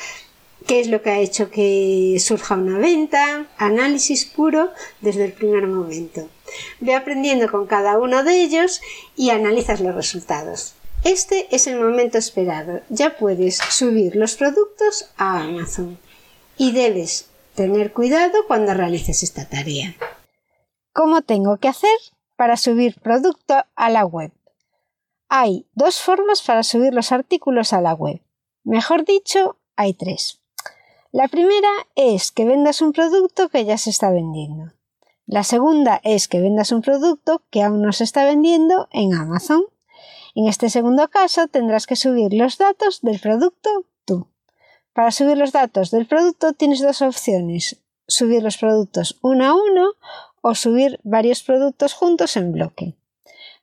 qué 0.65 0.79
es 0.79 0.87
lo 0.87 1.01
que 1.01 1.09
ha 1.11 1.19
hecho 1.19 1.51
que 1.51 2.17
surja 2.19 2.55
una 2.55 2.79
venta, 2.79 3.45
análisis 3.57 4.25
puro 4.25 4.71
desde 5.01 5.25
el 5.25 5.33
primer 5.33 5.67
momento. 5.67 6.29
Ve 6.79 6.95
aprendiendo 6.95 7.51
con 7.51 7.67
cada 7.67 7.99
uno 7.99 8.23
de 8.23 8.41
ellos 8.41 8.81
y 9.15 9.29
analizas 9.29 9.81
los 9.81 9.93
resultados. 9.93 10.75
Este 11.03 11.47
es 11.51 11.67
el 11.67 11.79
momento 11.79 12.17
esperado. 12.17 12.81
Ya 12.89 13.17
puedes 13.17 13.57
subir 13.57 14.15
los 14.15 14.35
productos 14.35 15.09
a 15.17 15.43
Amazon. 15.43 15.99
Y 16.57 16.71
debes 16.71 17.27
tener 17.53 17.91
cuidado 17.91 18.33
cuando 18.47 18.73
realices 18.73 19.21
esta 19.21 19.47
tarea. 19.47 19.95
¿Cómo 20.95 21.23
tengo 21.23 21.57
que 21.57 21.67
hacer 21.67 21.97
para 22.37 22.55
subir 22.55 23.01
producto 23.01 23.65
a 23.75 23.89
la 23.89 24.05
web? 24.05 24.31
Hay 25.27 25.67
dos 25.73 25.99
formas 25.99 26.41
para 26.41 26.63
subir 26.63 26.93
los 26.93 27.11
artículos 27.11 27.73
a 27.73 27.81
la 27.81 27.93
web. 27.93 28.21
Mejor 28.63 29.03
dicho, 29.03 29.57
hay 29.75 29.93
tres. 29.93 30.39
La 31.11 31.27
primera 31.27 31.67
es 31.95 32.31
que 32.31 32.45
vendas 32.45 32.81
un 32.81 32.93
producto 32.93 33.49
que 33.49 33.65
ya 33.65 33.77
se 33.77 33.89
está 33.89 34.09
vendiendo. 34.09 34.71
La 35.25 35.43
segunda 35.43 35.99
es 36.05 36.29
que 36.29 36.39
vendas 36.39 36.71
un 36.71 36.81
producto 36.81 37.41
que 37.49 37.61
aún 37.61 37.81
no 37.81 37.91
se 37.91 38.05
está 38.05 38.23
vendiendo 38.23 38.87
en 38.93 39.15
Amazon. 39.15 39.65
En 40.33 40.47
este 40.47 40.69
segundo 40.69 41.09
caso 41.09 41.49
tendrás 41.49 41.87
que 41.87 41.97
subir 41.97 42.33
los 42.33 42.57
datos 42.57 43.01
del 43.01 43.19
producto 43.19 43.83
tú. 44.05 44.29
Para 44.93 45.11
subir 45.11 45.35
los 45.35 45.51
datos 45.51 45.91
del 45.91 46.07
producto 46.07 46.53
tienes 46.53 46.79
dos 46.79 47.01
opciones. 47.01 47.81
Subir 48.07 48.41
los 48.41 48.55
productos 48.55 49.17
uno 49.21 49.45
a 49.45 49.53
uno 49.55 49.89
o 50.47 50.53
subir 50.53 50.99
varios 51.03 51.41
productos 51.41 51.95
juntos 51.95 52.37
en 52.37 52.51
bloque. 52.51 52.93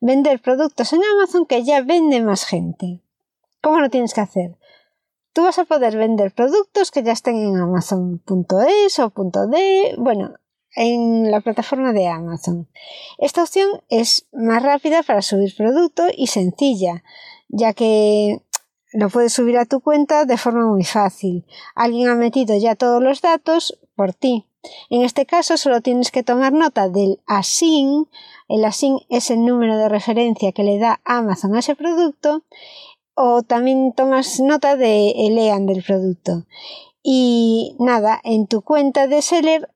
Vender 0.01 0.43
productos 0.43 0.93
en 0.93 1.01
Amazon 1.15 1.47
que 1.47 1.63
ya 1.63 1.81
vende 1.81 2.21
más 2.21 2.45
gente. 2.45 2.99
¿Cómo 3.61 3.79
lo 3.79 3.89
tienes 3.89 4.15
que 4.15 4.21
hacer? 4.21 4.59
Tú 5.33 5.45
vas 5.45 5.61
a 5.61 5.65
poder 5.65 5.97
vender 5.97 6.35
productos 6.35 6.91
que 6.91 7.05
ya 7.05 7.13
estén 7.13 7.37
en 7.37 7.57
Amazon.es 7.57 8.99
o 8.99 9.13
.d, 9.15 9.95
bueno, 9.97 10.35
en 10.75 11.31
la 11.31 11.41
plataforma 11.41 11.93
de 11.93 12.09
Amazon. 12.09 12.67
Esta 13.19 13.45
opción 13.45 13.69
es 13.89 14.27
más 14.33 14.61
rápida 14.61 15.05
para 15.05 15.23
subir 15.23 15.55
producto 15.57 16.07
y 16.13 16.27
sencilla, 16.27 17.05
ya 17.47 17.75
que 17.75 18.43
lo 18.93 19.09
puedes 19.09 19.33
subir 19.33 19.57
a 19.57 19.67
tu 19.67 19.81
cuenta 19.81 20.25
de 20.25 20.37
forma 20.37 20.67
muy 20.67 20.83
fácil. 20.83 21.47
Alguien 21.77 22.09
ha 22.09 22.17
metido 22.17 22.59
ya 22.59 22.75
todos 22.75 23.01
los 23.01 23.21
datos 23.21 23.79
por 23.95 24.15
ti. 24.15 24.49
En 24.91 25.03
este 25.03 25.27
caso 25.27 25.57
solo 25.57 25.81
tienes 25.81 26.11
que 26.11 26.23
tomar 26.23 26.53
nota 26.53 26.89
del 26.89 27.21
ASIN. 27.27 28.09
El 28.49 28.65
ASIN 28.65 28.99
es 29.09 29.31
el 29.31 29.45
número 29.45 29.77
de 29.77 29.89
referencia 29.89 30.53
que 30.53 30.63
le 30.63 30.79
da 30.79 31.01
Amazon 31.05 31.55
a 31.55 31.61
ese 31.61 31.75
producto. 31.75 32.43
O 33.15 33.43
también 33.43 33.93
tomas 33.93 34.41
nota 34.41 34.77
del 34.77 35.39
EAN 35.39 35.67
del 35.67 35.83
producto. 35.83 36.45
y 37.03 37.75
nada, 37.81 38.21
en 38.23 38.47
tu 38.47 38.63
cuenta 38.63 39.09
de 39.09 39.23
seller 39.23 39.69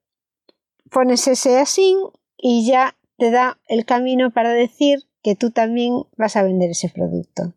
pones 0.90 1.26
ese 1.26 1.58
así 1.58 1.96
y 2.38 2.66
ya 2.66 2.96
te 3.18 3.30
da 3.30 3.58
el 3.66 3.84
camino 3.84 4.30
para 4.30 4.50
decir 4.50 5.00
que 5.22 5.34
tú 5.34 5.50
también 5.50 6.04
vas 6.16 6.36
a 6.36 6.42
vender 6.42 6.70
ese 6.70 6.88
producto. 6.88 7.52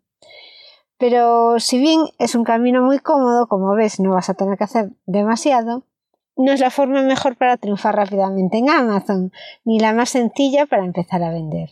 Pero 0.98 1.60
si 1.60 1.80
bien 1.80 2.02
es 2.18 2.36
un 2.36 2.44
camino 2.44 2.82
muy 2.82 3.00
cómodo, 3.00 3.48
como 3.48 3.74
ves, 3.76 4.00
no 4.00 4.12
vas 4.12 4.30
a 4.30 4.34
tener 4.34 4.58
que 4.58 4.64
hacer 4.64 4.90
demasiado, 5.06 5.84
no 6.39 6.53
es 6.53 6.62
la 6.62 6.69
forma 6.69 7.01
mejor 7.01 7.36
para 7.36 7.58
triunfar 7.58 7.98
rápidamente 7.98 8.60
en 8.60 8.69
Amazon, 8.69 9.34
ni 9.65 9.77
la 9.77 9.91
más 9.91 10.12
sencilla 10.12 10.65
para 10.65 10.86
empezar 10.86 11.22
a 11.22 11.31
vender. 11.31 11.72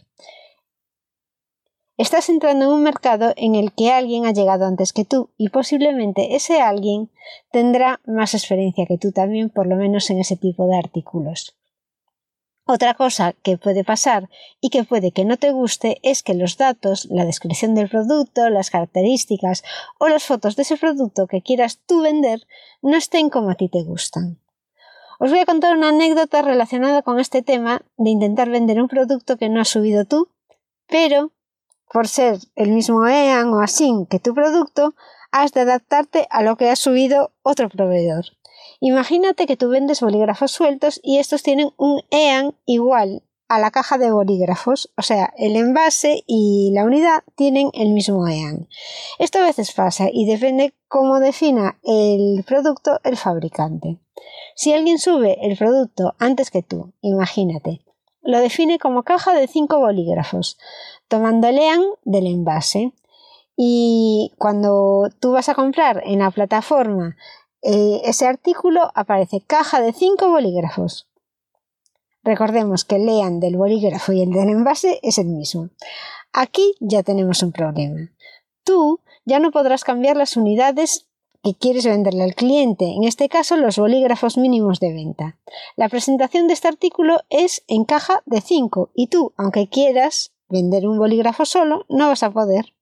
Estás 1.95 2.27
entrando 2.27 2.65
en 2.65 2.71
un 2.71 2.83
mercado 2.83 3.33
en 3.37 3.55
el 3.55 3.71
que 3.71 3.93
alguien 3.93 4.25
ha 4.25 4.33
llegado 4.33 4.65
antes 4.65 4.91
que 4.91 5.05
tú 5.05 5.29
y 5.37 5.49
posiblemente 5.49 6.35
ese 6.35 6.59
alguien 6.61 7.09
tendrá 7.49 8.01
más 8.05 8.33
experiencia 8.33 8.85
que 8.85 8.97
tú 8.97 9.13
también, 9.13 9.49
por 9.49 9.67
lo 9.67 9.77
menos 9.77 10.09
en 10.09 10.19
ese 10.19 10.35
tipo 10.35 10.67
de 10.67 10.77
artículos. 10.77 11.55
Otra 12.65 12.93
cosa 12.93 13.31
que 13.31 13.57
puede 13.57 13.85
pasar 13.85 14.29
y 14.59 14.69
que 14.69 14.83
puede 14.83 15.13
que 15.13 15.23
no 15.23 15.37
te 15.37 15.51
guste 15.51 15.99
es 16.03 16.23
que 16.23 16.33
los 16.33 16.57
datos, 16.57 17.07
la 17.09 17.23
descripción 17.23 17.73
del 17.73 17.87
producto, 17.87 18.49
las 18.49 18.69
características 18.69 19.63
o 19.97 20.09
las 20.09 20.25
fotos 20.25 20.57
de 20.57 20.63
ese 20.63 20.75
producto 20.75 21.25
que 21.27 21.41
quieras 21.41 21.79
tú 21.85 22.01
vender 22.01 22.45
no 22.81 22.97
estén 22.97 23.29
como 23.29 23.51
a 23.51 23.55
ti 23.55 23.69
te 23.69 23.83
gustan. 23.83 24.39
Os 25.19 25.31
voy 25.31 25.39
a 25.39 25.45
contar 25.45 25.75
una 25.75 25.89
anécdota 25.89 26.43
relacionada 26.43 27.01
con 27.01 27.19
este 27.19 27.41
tema 27.41 27.81
de 27.97 28.11
intentar 28.11 28.49
vender 28.49 28.79
un 28.79 28.87
producto 28.87 29.37
que 29.37 29.49
no 29.49 29.59
has 29.59 29.69
subido 29.69 30.05
tú, 30.05 30.29
pero 30.87 31.31
por 31.91 32.07
ser 32.07 32.37
el 32.55 32.69
mismo 32.69 33.07
EAN 33.07 33.53
o 33.53 33.61
ASIN 33.61 34.05
que 34.05 34.19
tu 34.19 34.33
producto, 34.33 34.93
has 35.31 35.53
de 35.53 35.61
adaptarte 35.61 36.27
a 36.29 36.43
lo 36.43 36.55
que 36.55 36.69
ha 36.69 36.75
subido 36.75 37.31
otro 37.41 37.69
proveedor. 37.69 38.25
Imagínate 38.79 39.47
que 39.47 39.57
tú 39.57 39.69
vendes 39.69 40.01
bolígrafos 40.01 40.51
sueltos 40.51 40.99
y 41.01 41.17
estos 41.17 41.41
tienen 41.43 41.71
un 41.77 42.01
EAN 42.11 42.55
igual 42.65 43.23
a 43.47 43.59
la 43.59 43.71
caja 43.71 43.97
de 43.97 44.11
bolígrafos, 44.11 44.91
o 44.97 45.01
sea, 45.01 45.33
el 45.37 45.55
envase 45.55 46.23
y 46.27 46.71
la 46.73 46.83
unidad 46.83 47.23
tienen 47.35 47.69
el 47.73 47.93
mismo 47.93 48.27
EAN. 48.27 48.67
Esto 49.19 49.39
a 49.39 49.45
veces 49.45 49.71
pasa 49.71 50.09
y 50.11 50.25
depende 50.25 50.73
cómo 50.87 51.19
defina 51.19 51.79
el 51.83 52.43
producto 52.45 52.99
el 53.03 53.17
fabricante. 53.17 53.99
Si 54.55 54.73
alguien 54.73 54.99
sube 54.99 55.37
el 55.41 55.57
producto 55.57 56.15
antes 56.19 56.51
que 56.51 56.63
tú, 56.63 56.93
imagínate, 57.01 57.81
lo 58.21 58.39
define 58.39 58.79
como 58.79 59.03
caja 59.03 59.33
de 59.33 59.47
5 59.47 59.79
bolígrafos, 59.79 60.57
tomando 61.07 61.47
el 61.47 61.59
EAN 61.59 61.81
del 62.03 62.27
envase. 62.27 62.93
Y 63.55 64.33
cuando 64.37 65.09
tú 65.19 65.31
vas 65.31 65.49
a 65.49 65.55
comprar 65.55 66.03
en 66.05 66.19
la 66.19 66.31
plataforma 66.31 67.15
eh, 67.61 68.01
ese 68.03 68.27
artículo 68.27 68.91
aparece 68.93 69.41
caja 69.41 69.81
de 69.81 69.93
5 69.93 70.29
bolígrafos. 70.29 71.07
Recordemos 72.23 72.85
que 72.85 72.99
lean 72.99 73.39
del 73.39 73.57
bolígrafo 73.57 74.11
y 74.11 74.21
el 74.21 74.31
del 74.31 74.49
envase 74.49 74.99
es 75.01 75.17
el 75.17 75.27
mismo. 75.27 75.69
Aquí 76.33 76.75
ya 76.79 77.03
tenemos 77.03 77.41
un 77.41 77.51
problema. 77.51 78.11
Tú 78.63 78.99
ya 79.25 79.39
no 79.39 79.51
podrás 79.51 79.83
cambiar 79.83 80.17
las 80.17 80.37
unidades 80.37 81.06
quieres 81.55 81.85
venderle 81.85 82.23
al 82.23 82.35
cliente, 82.35 82.85
en 82.85 83.03
este 83.03 83.29
caso 83.29 83.55
los 83.55 83.77
bolígrafos 83.77 84.37
mínimos 84.37 84.79
de 84.79 84.93
venta. 84.93 85.37
La 85.75 85.89
presentación 85.89 86.47
de 86.47 86.53
este 86.53 86.67
artículo 86.67 87.21
es 87.29 87.63
en 87.67 87.85
caja 87.85 88.23
de 88.25 88.41
5 88.41 88.91
y 88.93 89.07
tú, 89.07 89.33
aunque 89.37 89.67
quieras 89.67 90.33
vender 90.49 90.87
un 90.87 90.97
bolígrafo 90.97 91.45
solo, 91.45 91.85
no 91.89 92.07
vas 92.07 92.23
a 92.23 92.31
poder. 92.31 92.73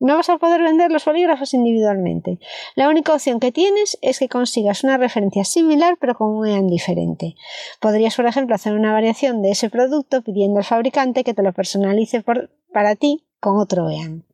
No 0.00 0.16
vas 0.16 0.28
a 0.28 0.38
poder 0.38 0.60
vender 0.60 0.90
los 0.90 1.04
bolígrafos 1.04 1.54
individualmente. 1.54 2.38
La 2.74 2.88
única 2.88 3.14
opción 3.14 3.40
que 3.40 3.52
tienes 3.52 3.96
es 4.02 4.18
que 4.18 4.28
consigas 4.28 4.84
una 4.84 4.98
referencia 4.98 5.44
similar 5.44 5.96
pero 6.00 6.14
con 6.14 6.30
un 6.30 6.46
EAN 6.46 6.66
diferente. 6.66 7.36
Podrías, 7.80 8.16
por 8.16 8.26
ejemplo, 8.26 8.54
hacer 8.54 8.74
una 8.74 8.92
variación 8.92 9.40
de 9.40 9.52
ese 9.52 9.70
producto 9.70 10.22
pidiendo 10.22 10.58
al 10.58 10.64
fabricante 10.64 11.24
que 11.24 11.32
te 11.32 11.42
lo 11.42 11.52
personalice 11.52 12.22
para 12.72 12.96
ti 12.96 13.24
con 13.40 13.58
otro 13.58 13.88
EAN. 13.88 14.24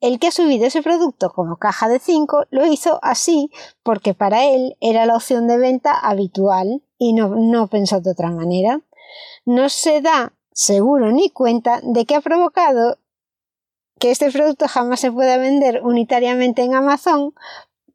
El 0.00 0.18
que 0.18 0.28
ha 0.28 0.32
subido 0.32 0.66
ese 0.66 0.82
producto 0.82 1.30
como 1.30 1.56
caja 1.56 1.88
de 1.88 1.98
5 1.98 2.46
lo 2.50 2.64
hizo 2.64 2.98
así 3.02 3.50
porque 3.82 4.14
para 4.14 4.46
él 4.46 4.76
era 4.80 5.04
la 5.04 5.16
opción 5.16 5.46
de 5.46 5.58
venta 5.58 5.92
habitual 5.92 6.82
y 6.96 7.12
no, 7.12 7.28
no 7.36 7.66
pensó 7.66 8.00
de 8.00 8.10
otra 8.10 8.30
manera. 8.30 8.80
No 9.44 9.68
se 9.68 10.00
da 10.00 10.32
seguro 10.52 11.12
ni 11.12 11.28
cuenta 11.30 11.80
de 11.82 12.06
que 12.06 12.14
ha 12.14 12.22
provocado 12.22 12.98
que 13.98 14.10
este 14.10 14.30
producto 14.30 14.66
jamás 14.68 15.00
se 15.00 15.12
pueda 15.12 15.36
vender 15.36 15.82
unitariamente 15.84 16.62
en 16.62 16.74
Amazon, 16.74 17.34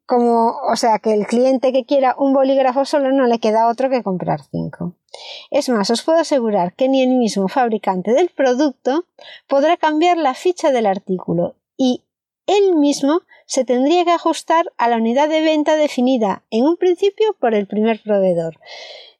como, 0.06 0.60
o 0.72 0.76
sea, 0.76 1.00
que 1.00 1.14
el 1.14 1.26
cliente 1.26 1.74
que 1.74 1.86
quiera 1.86 2.16
un 2.20 2.32
bolígrafo 2.32 2.86
solo 2.86 3.12
no 3.12 3.26
le 3.26 3.40
queda 3.40 3.68
otro 3.68 3.90
que 3.90 4.04
comprar 4.04 4.42
cinco. 4.52 4.94
Es 5.50 5.70
más, 5.70 5.90
os 5.90 6.04
puedo 6.04 6.20
asegurar 6.20 6.76
que 6.76 6.88
ni 6.88 7.02
el 7.02 7.16
mismo 7.16 7.48
fabricante 7.48 8.14
del 8.14 8.30
producto 8.30 9.06
podrá 9.48 9.78
cambiar 9.78 10.18
la 10.18 10.36
ficha 10.36 10.72
del 10.72 10.86
artículo 10.86 11.56
y 11.78 12.04
él 12.48 12.76
mismo 12.76 13.22
se 13.46 13.66
tendría 13.66 14.06
que 14.06 14.12
ajustar 14.12 14.72
a 14.78 14.88
la 14.88 14.98
unidad 14.98 15.30
de 15.30 15.42
venta 15.42 15.76
definida 15.76 16.44
en 16.50 16.66
un 16.66 16.78
principio 16.78 17.36
por 17.40 17.54
el 17.54 17.68
primer 17.68 18.02
proveedor, 18.02 18.60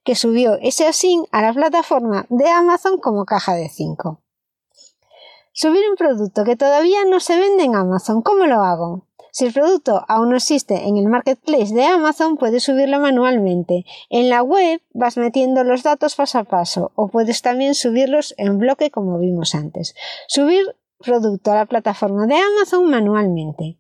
que 0.04 0.16
subió 0.16 0.58
ese 0.62 0.88
ASIN 0.88 1.26
a 1.32 1.42
la 1.42 1.54
plataforma 1.54 2.26
de 2.30 2.48
Amazon 2.50 2.98
como 3.00 3.26
caja 3.26 3.56
de 3.56 3.70
5. 3.70 4.22
Subir 5.52 5.90
un 5.90 5.96
producto 5.96 6.44
que 6.44 6.58
todavía 6.58 7.06
no 7.06 7.20
se 7.20 7.40
vende 7.40 7.64
en 7.64 7.76
Amazon, 7.76 8.22
¿cómo 8.22 8.46
lo 8.46 8.62
hago? 8.62 9.08
Si 9.32 9.46
el 9.46 9.54
producto 9.54 10.06
aún 10.08 10.30
no 10.30 10.38
existe 10.38 10.88
en 10.88 10.96
el 10.96 11.08
marketplace 11.08 11.74
de 11.74 11.84
Amazon, 11.84 12.38
puedes 12.38 12.64
subirlo 12.64 13.02
manualmente. 13.02 13.86
En 14.10 14.30
la 14.30 14.42
web 14.42 14.82
vas 14.94 15.18
metiendo 15.18 15.66
los 15.66 15.84
datos 15.84 16.16
paso 16.16 16.40
a 16.40 16.44
paso 16.46 16.94
o 16.96 17.10
puedes 17.10 17.42
también 17.42 17.76
subirlos 17.76 18.34
en 18.38 18.58
bloque 18.60 18.92
como 18.92 19.20
vimos 19.20 19.54
antes. 19.54 19.94
Subir 20.28 20.78
producto 21.06 21.52
a 21.52 21.56
la 21.56 21.66
plataforma 21.66 22.26
de 22.28 22.36
Amazon 22.36 22.90
manualmente. 22.90 23.78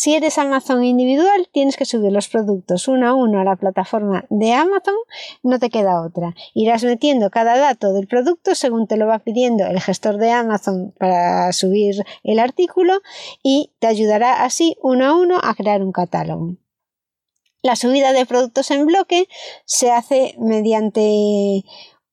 Si 0.00 0.14
eres 0.14 0.38
Amazon 0.38 0.84
individual, 0.84 1.48
tienes 1.52 1.76
que 1.76 1.84
subir 1.84 2.12
los 2.12 2.28
productos 2.28 2.86
uno 2.86 3.08
a 3.08 3.14
uno 3.14 3.40
a 3.40 3.44
la 3.44 3.56
plataforma 3.56 4.24
de 4.30 4.52
Amazon, 4.52 4.94
no 5.42 5.58
te 5.58 5.70
queda 5.70 6.02
otra. 6.02 6.36
Irás 6.54 6.84
metiendo 6.84 7.30
cada 7.30 7.58
dato 7.58 7.92
del 7.92 8.06
producto 8.06 8.54
según 8.54 8.86
te 8.86 8.96
lo 8.96 9.08
va 9.08 9.18
pidiendo 9.18 9.66
el 9.66 9.80
gestor 9.80 10.18
de 10.18 10.30
Amazon 10.30 10.94
para 11.00 11.52
subir 11.52 11.96
el 12.22 12.38
artículo 12.38 13.00
y 13.42 13.72
te 13.80 13.88
ayudará 13.88 14.44
así 14.44 14.76
uno 14.84 15.04
a 15.04 15.16
uno 15.16 15.40
a 15.42 15.52
crear 15.56 15.82
un 15.82 15.90
catálogo. 15.90 16.54
La 17.62 17.74
subida 17.74 18.12
de 18.12 18.24
productos 18.24 18.70
en 18.70 18.86
bloque 18.86 19.26
se 19.64 19.90
hace 19.90 20.36
mediante 20.38 21.64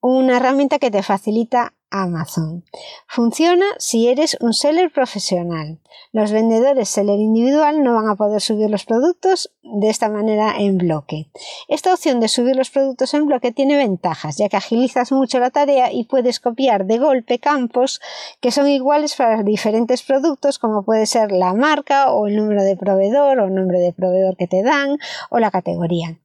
una 0.02 0.38
herramienta 0.38 0.80
que 0.80 0.90
te 0.90 1.04
facilita 1.04 1.76
Amazon. 2.02 2.64
Funciona 3.08 3.66
si 3.78 4.08
eres 4.08 4.38
un 4.42 4.54
seller 4.54 4.92
profesional. 4.92 5.80
Los 6.12 6.32
vendedores 6.32 6.90
seller 6.90 7.20
individual 7.20 7.84
no 7.84 7.94
van 7.94 8.08
a 8.08 8.16
poder 8.16 8.42
subir 8.42 8.70
los 8.70 8.86
productos 8.86 9.52
de 9.64 9.90
esta 9.90 10.10
manera 10.10 10.56
en 10.58 10.78
bloque. 10.78 11.30
Esta 11.68 11.94
opción 11.94 12.20
de 12.20 12.28
subir 12.28 12.56
los 12.56 12.70
productos 12.70 13.14
en 13.14 13.26
bloque 13.26 13.52
tiene 13.52 13.78
ventajas, 13.78 14.38
ya 14.38 14.50
que 14.50 14.58
agilizas 14.58 15.12
mucho 15.12 15.40
la 15.40 15.50
tarea 15.50 15.92
y 15.92 16.06
puedes 16.06 16.40
copiar 16.40 16.86
de 16.86 17.00
golpe 17.00 17.40
campos 17.40 18.02
que 18.40 18.52
son 18.52 18.68
iguales 18.68 19.16
para 19.16 19.44
diferentes 19.44 20.04
productos, 20.04 20.60
como 20.60 20.84
puede 20.84 21.06
ser 21.06 21.32
la 21.32 21.54
marca 21.54 22.12
o 22.12 22.28
el 22.28 22.36
número 22.36 22.64
de 22.64 22.78
proveedor 22.78 23.40
o 23.40 23.46
el 23.46 23.56
nombre 23.56 23.80
de 23.80 23.94
proveedor 23.94 24.38
que 24.38 24.48
te 24.48 24.64
dan 24.64 24.98
o 25.30 25.40
la 25.40 25.52
categoría. 25.52 26.20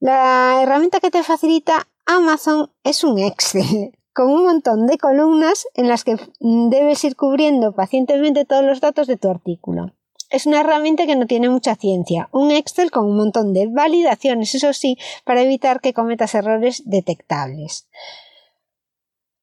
La 0.00 0.60
herramienta 0.62 1.00
que 1.00 1.10
te 1.10 1.22
facilita 1.22 1.88
Amazon 2.04 2.70
es 2.82 3.04
un 3.04 3.18
Excel 3.18 3.94
con 4.14 4.30
un 4.30 4.44
montón 4.44 4.86
de 4.86 4.96
columnas 4.96 5.66
en 5.74 5.88
las 5.88 6.04
que 6.04 6.16
debes 6.40 7.04
ir 7.04 7.16
cubriendo 7.16 7.74
pacientemente 7.74 8.44
todos 8.44 8.64
los 8.64 8.80
datos 8.80 9.06
de 9.06 9.16
tu 9.16 9.28
artículo. 9.28 9.92
Es 10.30 10.46
una 10.46 10.60
herramienta 10.60 11.06
que 11.06 11.16
no 11.16 11.26
tiene 11.26 11.48
mucha 11.48 11.74
ciencia, 11.74 12.28
un 12.32 12.50
Excel 12.50 12.90
con 12.90 13.06
un 13.06 13.16
montón 13.16 13.52
de 13.52 13.66
validaciones, 13.66 14.54
eso 14.54 14.72
sí, 14.72 14.96
para 15.24 15.42
evitar 15.42 15.80
que 15.80 15.92
cometas 15.92 16.34
errores 16.34 16.82
detectables. 16.86 17.88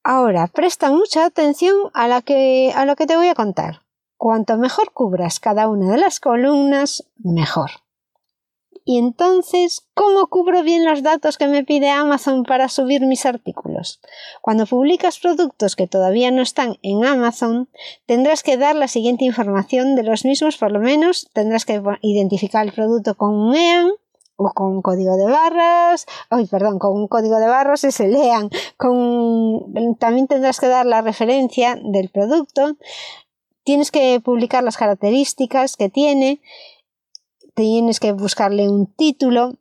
Ahora, 0.03 0.47
presta 0.47 0.89
mucha 0.89 1.25
atención 1.25 1.75
a, 1.93 2.05
a 2.05 2.85
lo 2.85 2.95
que 2.95 3.05
te 3.07 3.15
voy 3.15 3.27
a 3.27 3.35
contar. 3.35 3.83
Cuanto 4.17 4.57
mejor 4.57 4.91
cubras 4.93 5.39
cada 5.39 5.67
una 5.67 5.91
de 5.91 5.97
las 5.97 6.19
columnas, 6.19 7.05
mejor. 7.17 7.71
Y 8.83 8.97
entonces, 8.97 9.83
¿cómo 9.93 10.27
cubro 10.27 10.63
bien 10.63 10.85
los 10.85 11.03
datos 11.03 11.38
que 11.38 11.47
me 11.47 11.63
pide 11.63 11.89
Amazon 11.89 12.43
para 12.43 12.67
subir 12.67 13.01
mis 13.01 13.25
artículos? 13.25 14.01
Cuando 14.41 14.65
publicas 14.65 15.19
productos 15.19 15.75
que 15.75 15.88
todavía 15.88 16.31
no 16.31 16.41
están 16.41 16.77
en 16.81 17.05
Amazon, 17.05 17.69
tendrás 18.05 18.43
que 18.43 18.57
dar 18.57 18.75
la 18.75 18.88
siguiente 18.88 19.25
información 19.25 19.95
de 19.95 20.03
los 20.03 20.25
mismos, 20.25 20.57
por 20.57 20.71
lo 20.71 20.79
menos 20.79 21.29
tendrás 21.33 21.65
que 21.65 21.81
identificar 22.01 22.65
el 22.65 22.73
producto 22.73 23.15
con 23.15 23.33
un 23.33 23.55
EAN, 23.55 23.91
o 24.43 24.51
con 24.53 24.71
un 24.71 24.81
código 24.81 25.15
de 25.17 25.25
barras, 25.25 26.05
ay, 26.29 26.47
perdón, 26.47 26.79
con 26.79 26.95
un 26.95 27.07
código 27.07 27.38
de 27.39 27.47
barras 27.47 27.81
se 27.81 28.07
lean, 28.07 28.50
con, 28.77 29.73
también 30.00 30.27
tendrás 30.27 30.59
que 30.59 30.67
dar 30.67 30.85
la 30.85 31.01
referencia 31.01 31.77
del 31.81 32.09
producto, 32.09 32.75
tienes 33.63 33.91
que 33.91 34.19
publicar 34.19 34.63
las 34.63 34.77
características 34.77 35.75
que 35.77 35.89
tiene, 35.89 36.41
tienes 37.53 38.00
que 38.00 38.12
buscarle 38.12 38.70
un 38.70 38.88
título, 38.88 39.53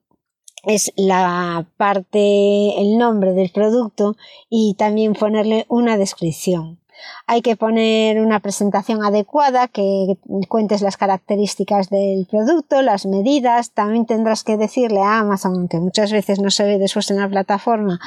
es 0.65 0.93
la 0.97 1.67
parte, 1.77 2.81
el 2.81 2.99
nombre 2.99 3.33
del 3.33 3.51
producto 3.51 4.17
y 4.49 4.75
también 4.75 5.15
ponerle 5.15 5.65
una 5.69 5.97
descripción. 5.97 6.81
Hay 7.27 7.41
que 7.41 7.57
poner 7.57 8.21
una 8.21 8.41
presentación 8.41 9.03
adecuada 9.03 9.69
que 9.69 10.19
cuentes 10.49 10.83
las 10.83 10.99
características 10.99 11.89
del 11.89 12.27
producto, 12.27 12.83
las 12.83 13.07
medidas. 13.07 13.73
También 13.73 14.05
tendrás 14.05 14.45
que 14.45 14.59
decirle 14.59 15.01
a 15.01 15.21
Amazon, 15.21 15.55
aunque 15.55 15.81
muchas 15.81 16.13
veces 16.13 16.41
no 16.41 16.51
se 16.51 16.65
ve 16.65 16.79
después 16.79 17.11
en 17.11 17.17
la 17.19 17.29
plataforma, 17.29 18.01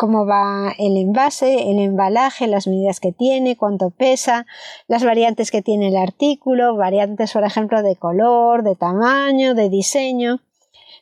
cómo 0.00 0.24
va 0.24 0.72
el 0.78 0.96
envase, 0.96 1.70
el 1.70 1.78
embalaje, 1.78 2.46
las 2.46 2.66
medidas 2.66 3.00
que 3.00 3.12
tiene, 3.12 3.58
cuánto 3.58 3.90
pesa, 3.90 4.46
las 4.88 5.04
variantes 5.04 5.50
que 5.50 5.60
tiene 5.60 5.88
el 5.88 5.96
artículo, 5.98 6.74
variantes, 6.74 7.34
por 7.34 7.44
ejemplo, 7.44 7.82
de 7.82 7.96
color, 7.96 8.62
de 8.62 8.76
tamaño, 8.76 9.52
de 9.54 9.68
diseño. 9.68 10.40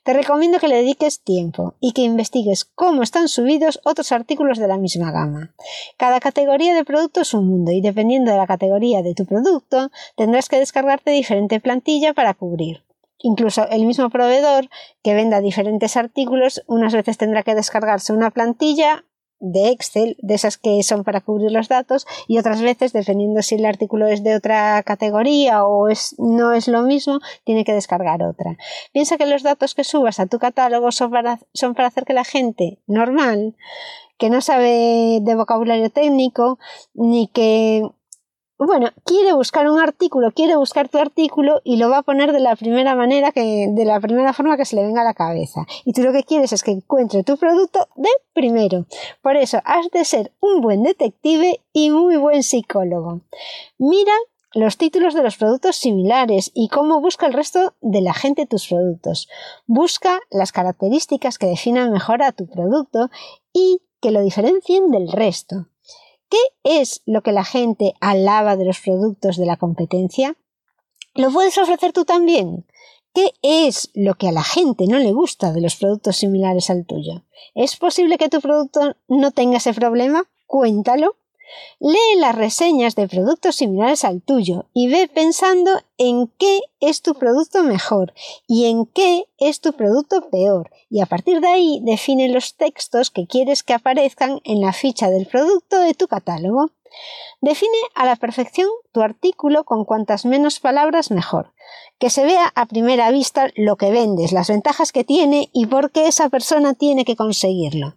Te 0.02 0.14
recomiendo 0.14 0.58
que 0.58 0.66
le 0.66 0.74
dediques 0.74 1.20
tiempo 1.20 1.74
y 1.78 1.92
que 1.92 2.02
investigues 2.02 2.64
cómo 2.64 3.04
están 3.04 3.28
subidos 3.28 3.78
otros 3.84 4.10
artículos 4.10 4.58
de 4.58 4.66
la 4.66 4.78
misma 4.78 5.12
gama. 5.12 5.54
Cada 5.96 6.18
categoría 6.18 6.74
de 6.74 6.84
producto 6.84 7.20
es 7.20 7.32
un 7.34 7.46
mundo 7.46 7.70
y 7.70 7.80
dependiendo 7.80 8.32
de 8.32 8.36
la 8.38 8.48
categoría 8.48 9.02
de 9.02 9.14
tu 9.14 9.26
producto 9.26 9.92
tendrás 10.16 10.48
que 10.48 10.58
descargarte 10.58 11.12
diferente 11.12 11.60
plantilla 11.60 12.14
para 12.14 12.34
cubrir. 12.34 12.87
Incluso 13.20 13.68
el 13.68 13.84
mismo 13.84 14.10
proveedor 14.10 14.68
que 15.02 15.14
venda 15.14 15.40
diferentes 15.40 15.96
artículos 15.96 16.62
unas 16.66 16.92
veces 16.94 17.18
tendrá 17.18 17.42
que 17.42 17.54
descargarse 17.54 18.12
una 18.12 18.30
plantilla 18.30 19.04
de 19.40 19.70
Excel, 19.70 20.16
de 20.20 20.34
esas 20.34 20.58
que 20.58 20.82
son 20.82 21.04
para 21.04 21.20
cubrir 21.20 21.52
los 21.52 21.68
datos, 21.68 22.06
y 22.26 22.38
otras 22.38 22.60
veces, 22.60 22.92
dependiendo 22.92 23.42
si 23.42 23.54
el 23.54 23.66
artículo 23.66 24.06
es 24.06 24.22
de 24.24 24.34
otra 24.34 24.82
categoría 24.82 25.64
o 25.64 25.88
es, 25.88 26.16
no 26.18 26.52
es 26.52 26.68
lo 26.68 26.82
mismo, 26.82 27.20
tiene 27.44 27.64
que 27.64 27.72
descargar 27.72 28.22
otra. 28.22 28.56
Piensa 28.92 29.16
que 29.16 29.26
los 29.26 29.42
datos 29.42 29.74
que 29.74 29.84
subas 29.84 30.18
a 30.20 30.26
tu 30.26 30.38
catálogo 30.38 30.90
son 30.92 31.10
para, 31.10 31.38
son 31.54 31.74
para 31.74 31.88
hacer 31.88 32.04
que 32.04 32.14
la 32.14 32.24
gente 32.24 32.78
normal, 32.86 33.54
que 34.18 34.30
no 34.30 34.40
sabe 34.40 35.20
de 35.22 35.34
vocabulario 35.36 35.90
técnico, 35.90 36.58
ni 36.94 37.28
que 37.28 37.88
bueno, 38.66 38.90
quiere 39.04 39.32
buscar 39.34 39.70
un 39.70 39.78
artículo, 39.78 40.32
quiere 40.32 40.56
buscar 40.56 40.88
tu 40.88 40.98
artículo 40.98 41.60
y 41.64 41.76
lo 41.76 41.90
va 41.90 41.98
a 41.98 42.02
poner 42.02 42.32
de 42.32 42.40
la 42.40 42.56
primera 42.56 42.96
manera 42.96 43.30
que, 43.30 43.68
de 43.70 43.84
la 43.84 44.00
primera 44.00 44.32
forma 44.32 44.56
que 44.56 44.64
se 44.64 44.74
le 44.74 44.82
venga 44.82 45.02
a 45.02 45.04
la 45.04 45.14
cabeza. 45.14 45.64
Y 45.84 45.92
tú 45.92 46.02
lo 46.02 46.12
que 46.12 46.24
quieres 46.24 46.52
es 46.52 46.64
que 46.64 46.72
encuentre 46.72 47.22
tu 47.22 47.36
producto 47.36 47.88
de 47.96 48.08
primero. 48.32 48.86
Por 49.22 49.36
eso, 49.36 49.60
has 49.64 49.90
de 49.90 50.04
ser 50.04 50.32
un 50.40 50.60
buen 50.60 50.82
detective 50.82 51.60
y 51.72 51.90
muy 51.90 52.16
buen 52.16 52.42
psicólogo. 52.42 53.20
Mira 53.78 54.12
los 54.54 54.76
títulos 54.76 55.14
de 55.14 55.22
los 55.22 55.36
productos 55.36 55.76
similares 55.76 56.50
y 56.54 56.68
cómo 56.68 57.00
busca 57.00 57.26
el 57.26 57.34
resto 57.34 57.74
de 57.80 58.00
la 58.00 58.14
gente 58.14 58.46
tus 58.46 58.66
productos. 58.66 59.28
Busca 59.66 60.18
las 60.30 60.52
características 60.52 61.38
que 61.38 61.46
definan 61.46 61.92
mejor 61.92 62.22
a 62.22 62.32
tu 62.32 62.46
producto 62.46 63.10
y 63.52 63.82
que 64.00 64.10
lo 64.10 64.22
diferencien 64.22 64.90
del 64.90 65.12
resto. 65.12 65.66
¿Qué 66.28 66.38
es 66.62 67.02
lo 67.06 67.22
que 67.22 67.32
la 67.32 67.44
gente 67.44 67.94
alaba 68.00 68.56
de 68.56 68.64
los 68.64 68.80
productos 68.80 69.36
de 69.36 69.46
la 69.46 69.56
competencia? 69.56 70.36
¿Lo 71.14 71.30
puedes 71.30 71.56
ofrecer 71.58 71.92
tú 71.92 72.04
también? 72.04 72.66
¿Qué 73.14 73.32
es 73.42 73.90
lo 73.94 74.14
que 74.14 74.28
a 74.28 74.32
la 74.32 74.44
gente 74.44 74.86
no 74.86 74.98
le 74.98 75.12
gusta 75.12 75.52
de 75.52 75.60
los 75.60 75.76
productos 75.76 76.16
similares 76.16 76.70
al 76.70 76.86
tuyo? 76.86 77.24
¿Es 77.54 77.76
posible 77.76 78.18
que 78.18 78.28
tu 78.28 78.40
producto 78.40 78.94
no 79.08 79.30
tenga 79.30 79.56
ese 79.56 79.72
problema? 79.72 80.24
Cuéntalo. 80.46 81.16
Lee 81.80 82.18
las 82.18 82.34
reseñas 82.34 82.94
de 82.94 83.08
productos 83.08 83.56
similares 83.56 84.04
al 84.04 84.22
tuyo 84.22 84.66
y 84.72 84.88
ve 84.88 85.08
pensando 85.08 85.70
en 85.96 86.28
qué 86.38 86.60
es 86.80 87.02
tu 87.02 87.14
producto 87.14 87.62
mejor 87.62 88.12
y 88.46 88.66
en 88.66 88.86
qué 88.86 89.24
es 89.38 89.60
tu 89.60 89.72
producto 89.72 90.28
peor 90.30 90.70
y 90.90 91.00
a 91.00 91.06
partir 91.06 91.40
de 91.40 91.48
ahí 91.48 91.80
define 91.82 92.28
los 92.28 92.54
textos 92.56 93.10
que 93.10 93.26
quieres 93.26 93.62
que 93.62 93.74
aparezcan 93.74 94.40
en 94.44 94.60
la 94.60 94.72
ficha 94.72 95.10
del 95.10 95.26
producto 95.26 95.80
de 95.80 95.94
tu 95.94 96.08
catálogo. 96.08 96.70
Define 97.40 97.78
a 97.94 98.06
la 98.06 98.16
perfección 98.16 98.68
tu 98.92 99.02
artículo 99.02 99.64
con 99.64 99.84
cuantas 99.84 100.24
menos 100.24 100.60
palabras 100.60 101.10
mejor. 101.10 101.52
Que 101.98 102.08
se 102.08 102.24
vea 102.24 102.50
a 102.54 102.66
primera 102.66 103.10
vista 103.10 103.48
lo 103.54 103.76
que 103.76 103.90
vendes, 103.90 104.32
las 104.32 104.48
ventajas 104.48 104.92
que 104.92 105.04
tiene 105.04 105.50
y 105.52 105.66
por 105.66 105.90
qué 105.90 106.06
esa 106.06 106.30
persona 106.30 106.72
tiene 106.72 107.04
que 107.04 107.16
conseguirlo. 107.16 107.94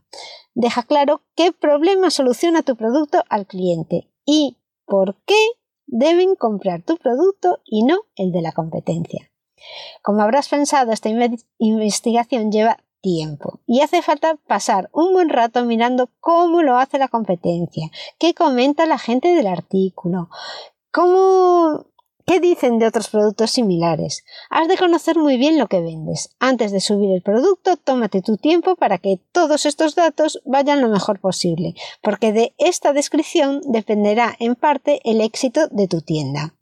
Deja 0.54 0.84
claro 0.84 1.22
qué 1.36 1.52
problema 1.52 2.10
soluciona 2.10 2.62
tu 2.62 2.76
producto 2.76 3.24
al 3.30 3.48
cliente 3.48 4.10
y 4.26 4.58
por 4.86 5.16
qué 5.26 5.38
deben 5.88 6.36
comprar 6.36 6.84
tu 6.84 6.98
producto 6.98 7.60
y 7.66 7.84
no 7.84 8.02
el 8.16 8.32
de 8.32 8.42
la 8.42 8.52
competencia. 8.52 9.32
Como 10.02 10.22
habrás 10.22 10.50
pensado, 10.50 10.92
esta 10.92 11.10
investigación 11.58 12.52
lleva 12.52 12.78
tiempo 13.02 13.60
y 13.66 13.82
hace 13.82 14.02
falta 14.02 14.36
pasar 14.48 14.90
un 14.94 15.14
buen 15.14 15.30
rato 15.30 15.66
mirando 15.66 16.10
cómo 16.20 16.62
lo 16.62 16.78
hace 16.78 16.98
la 16.98 17.08
competencia, 17.08 17.90
qué 18.20 18.34
comenta 18.34 18.86
la 18.86 18.98
gente 18.98 19.34
del 19.34 19.48
artículo, 19.48 20.30
cómo 20.92 21.86
¿Qué 22.32 22.40
dicen 22.40 22.80
de 22.80 22.88
otros 22.88 23.10
productos 23.10 23.52
similares? 23.52 24.24
Has 24.50 24.70
de 24.70 24.78
conocer 24.78 25.18
muy 25.18 25.36
bien 25.36 25.60
lo 25.60 25.68
que 25.68 25.82
vendes. 25.82 26.34
Antes 26.40 26.72
de 26.72 26.80
subir 26.80 27.12
el 27.12 27.22
producto, 27.22 27.76
tómate 27.76 28.22
tu 28.22 28.38
tiempo 28.38 28.78
para 28.78 29.00
que 29.00 29.20
todos 29.34 29.66
estos 29.66 29.96
datos 29.96 30.42
vayan 30.46 30.80
lo 30.80 30.88
mejor 30.88 31.20
posible, 31.20 31.76
porque 32.02 32.32
de 32.32 32.54
esta 32.58 32.94
descripción 32.94 33.60
dependerá 33.66 34.34
en 34.40 34.56
parte 34.56 35.02
el 35.04 35.20
éxito 35.20 35.68
de 35.72 35.90
tu 35.90 36.00
tienda. 36.00 36.54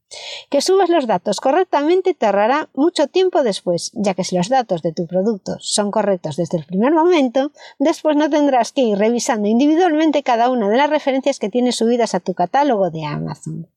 Que 0.50 0.62
subas 0.62 0.90
los 0.90 1.08
datos 1.08 1.40
correctamente 1.40 2.14
te 2.14 2.26
ahorrará 2.26 2.70
mucho 2.74 3.08
tiempo 3.08 3.44
después, 3.44 3.92
ya 3.94 4.14
que 4.14 4.24
si 4.24 4.36
los 4.36 4.50
datos 4.50 4.82
de 4.82 4.94
tu 4.94 5.06
producto 5.06 5.58
son 5.60 5.92
correctos 5.92 6.36
desde 6.36 6.58
el 6.58 6.66
primer 6.66 6.92
momento, 6.94 7.52
después 7.78 8.16
no 8.16 8.30
tendrás 8.30 8.72
que 8.72 8.82
ir 8.82 8.98
revisando 8.98 9.48
individualmente 9.48 10.24
cada 10.24 10.50
una 10.50 10.70
de 10.70 10.78
las 10.78 10.90
referencias 10.90 11.40
que 11.40 11.50
tienes 11.50 11.76
subidas 11.76 12.16
a 12.16 12.20
tu 12.20 12.34
catálogo 12.34 12.90
de 12.90 13.06
Amazon. 13.06 13.68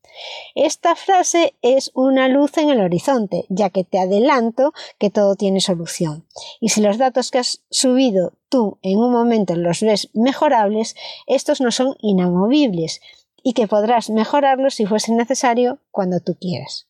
Esta 0.54 0.94
frase 0.94 1.54
es 1.62 1.90
una 1.94 2.28
luz 2.28 2.58
en 2.58 2.68
el 2.68 2.80
horizonte, 2.80 3.46
ya 3.48 3.70
que 3.70 3.84
te 3.84 3.98
adelanto 3.98 4.72
que 4.98 5.10
todo 5.10 5.36
tiene 5.36 5.60
solución. 5.60 6.26
Y 6.60 6.68
si 6.68 6.80
los 6.80 6.98
datos 6.98 7.30
que 7.30 7.38
has 7.38 7.62
subido 7.70 8.34
tú 8.48 8.78
en 8.82 8.98
un 8.98 9.12
momento 9.12 9.56
los 9.56 9.80
ves 9.80 10.10
mejorables, 10.12 10.96
estos 11.26 11.60
no 11.60 11.70
son 11.70 11.96
inamovibles, 12.00 13.00
y 13.42 13.54
que 13.54 13.66
podrás 13.66 14.10
mejorarlos 14.10 14.74
si 14.74 14.86
fuese 14.86 15.12
necesario 15.12 15.78
cuando 15.90 16.20
tú 16.20 16.36
quieras. 16.40 16.88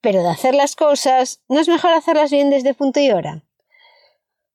Pero 0.00 0.22
de 0.22 0.28
hacer 0.28 0.54
las 0.54 0.76
cosas, 0.76 1.40
¿no 1.48 1.60
es 1.60 1.68
mejor 1.68 1.92
hacerlas 1.92 2.30
bien 2.30 2.50
desde 2.50 2.74
punto 2.74 3.00
y 3.00 3.10
hora? 3.10 3.42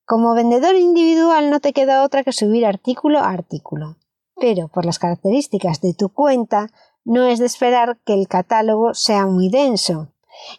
Como 0.05 0.35
vendedor 0.35 0.75
individual 0.75 1.49
no 1.49 1.59
te 1.59 1.73
queda 1.73 2.03
otra 2.03 2.23
que 2.23 2.31
subir 2.31 2.65
artículo 2.65 3.19
a 3.19 3.29
artículo, 3.29 3.97
pero 4.35 4.67
por 4.67 4.85
las 4.85 4.99
características 4.99 5.81
de 5.81 5.93
tu 5.93 6.09
cuenta 6.09 6.69
no 7.05 7.25
es 7.25 7.39
de 7.39 7.45
esperar 7.45 7.99
que 8.05 8.13
el 8.13 8.27
catálogo 8.27 8.93
sea 8.93 9.25
muy 9.25 9.49
denso. 9.49 10.09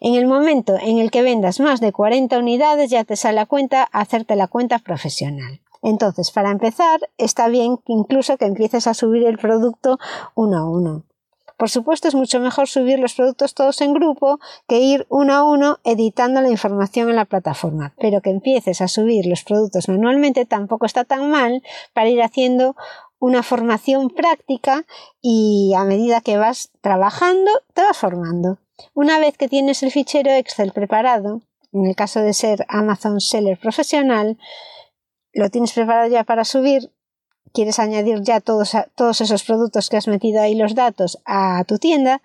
En 0.00 0.14
el 0.14 0.26
momento 0.26 0.76
en 0.80 0.98
el 0.98 1.10
que 1.10 1.22
vendas 1.22 1.60
más 1.60 1.80
de 1.80 1.92
40 1.92 2.38
unidades 2.38 2.90
ya 2.90 3.04
te 3.04 3.16
sale 3.16 3.36
la 3.36 3.46
cuenta 3.46 3.82
hacerte 3.84 4.36
la 4.36 4.46
cuenta 4.46 4.78
profesional. 4.78 5.60
Entonces, 5.84 6.30
para 6.30 6.50
empezar, 6.50 6.98
está 7.18 7.48
bien 7.48 7.78
incluso 7.86 8.38
que 8.38 8.46
empieces 8.46 8.86
a 8.86 8.94
subir 8.94 9.26
el 9.26 9.36
producto 9.36 9.98
uno 10.34 10.56
a 10.56 10.64
uno. 10.68 11.04
Por 11.58 11.68
supuesto, 11.68 12.08
es 12.08 12.14
mucho 12.14 12.40
mejor 12.40 12.68
subir 12.68 12.98
los 12.98 13.12
productos 13.12 13.52
todos 13.52 13.80
en 13.82 13.92
grupo 13.92 14.40
que 14.66 14.80
ir 14.80 15.06
uno 15.10 15.34
a 15.34 15.44
uno 15.44 15.78
editando 15.84 16.40
la 16.40 16.48
información 16.48 17.10
en 17.10 17.16
la 17.16 17.26
plataforma. 17.26 17.92
Pero 18.00 18.22
que 18.22 18.30
empieces 18.30 18.80
a 18.80 18.88
subir 18.88 19.26
los 19.26 19.44
productos 19.44 19.88
manualmente 19.88 20.46
tampoco 20.46 20.86
está 20.86 21.04
tan 21.04 21.30
mal 21.30 21.62
para 21.92 22.08
ir 22.08 22.22
haciendo 22.22 22.76
una 23.18 23.42
formación 23.42 24.08
práctica 24.08 24.86
y 25.20 25.74
a 25.76 25.84
medida 25.84 26.22
que 26.22 26.38
vas 26.38 26.70
trabajando, 26.80 27.50
te 27.74 27.82
vas 27.82 27.96
formando. 27.96 28.56
Una 28.94 29.18
vez 29.18 29.36
que 29.36 29.48
tienes 29.48 29.82
el 29.82 29.92
fichero 29.92 30.30
Excel 30.30 30.72
preparado, 30.72 31.42
en 31.72 31.86
el 31.86 31.94
caso 31.94 32.20
de 32.20 32.32
ser 32.32 32.64
Amazon 32.68 33.20
Seller 33.20 33.58
profesional, 33.58 34.38
lo 35.34 35.50
tienes 35.50 35.72
preparado 35.72 36.08
ya 36.08 36.24
para 36.24 36.44
subir, 36.44 36.90
quieres 37.52 37.78
añadir 37.78 38.22
ya 38.22 38.40
todos, 38.40 38.72
todos 38.94 39.20
esos 39.20 39.44
productos 39.44 39.90
que 39.90 39.96
has 39.96 40.08
metido 40.08 40.40
ahí 40.40 40.54
los 40.54 40.74
datos 40.74 41.20
a 41.24 41.64
tu 41.64 41.78
tienda, 41.78 42.22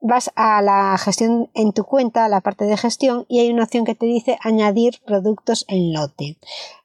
vas 0.00 0.30
a 0.36 0.60
la 0.60 0.98
gestión 0.98 1.48
en 1.54 1.72
tu 1.72 1.84
cuenta, 1.84 2.26
a 2.26 2.28
la 2.28 2.42
parte 2.42 2.66
de 2.66 2.76
gestión, 2.76 3.24
y 3.28 3.40
hay 3.40 3.50
una 3.50 3.64
opción 3.64 3.86
que 3.86 3.94
te 3.94 4.04
dice 4.04 4.38
añadir 4.42 5.00
productos 5.06 5.64
en 5.68 5.94
lote. 5.94 6.36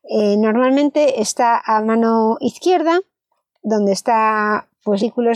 Eh, 0.03 0.37
normalmente 0.37 1.21
está 1.21 1.61
a 1.63 1.81
mano 1.81 2.37
izquierda, 2.39 3.01
donde 3.61 3.91
está 3.91 4.68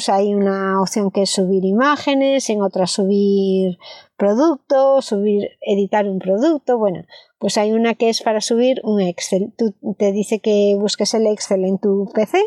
hay 0.10 0.34
una 0.34 0.82
opción 0.82 1.12
que 1.12 1.24
es 1.24 1.30
subir 1.30 1.66
imágenes, 1.66 2.50
en 2.50 2.62
otra 2.62 2.88
subir 2.88 3.78
productos, 4.18 5.06
subir, 5.06 5.50
editar 5.62 6.08
un 6.08 6.20
producto, 6.20 6.78
bueno, 6.78 7.04
pues 7.40 7.58
hay 7.58 7.72
una 7.72 7.94
que 7.96 8.10
es 8.10 8.22
para 8.22 8.42
subir 8.42 8.80
un 8.84 9.02
Excel. 9.02 9.54
Tú 9.58 9.76
te 9.98 10.12
dice 10.12 10.40
que 10.40 10.78
busques 10.80 11.14
el 11.14 11.28
Excel 11.28 11.66
en 11.66 11.78
tu 11.78 12.10
PC 12.14 12.42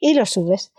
y 0.00 0.14
lo 0.14 0.26
subes. 0.26 0.72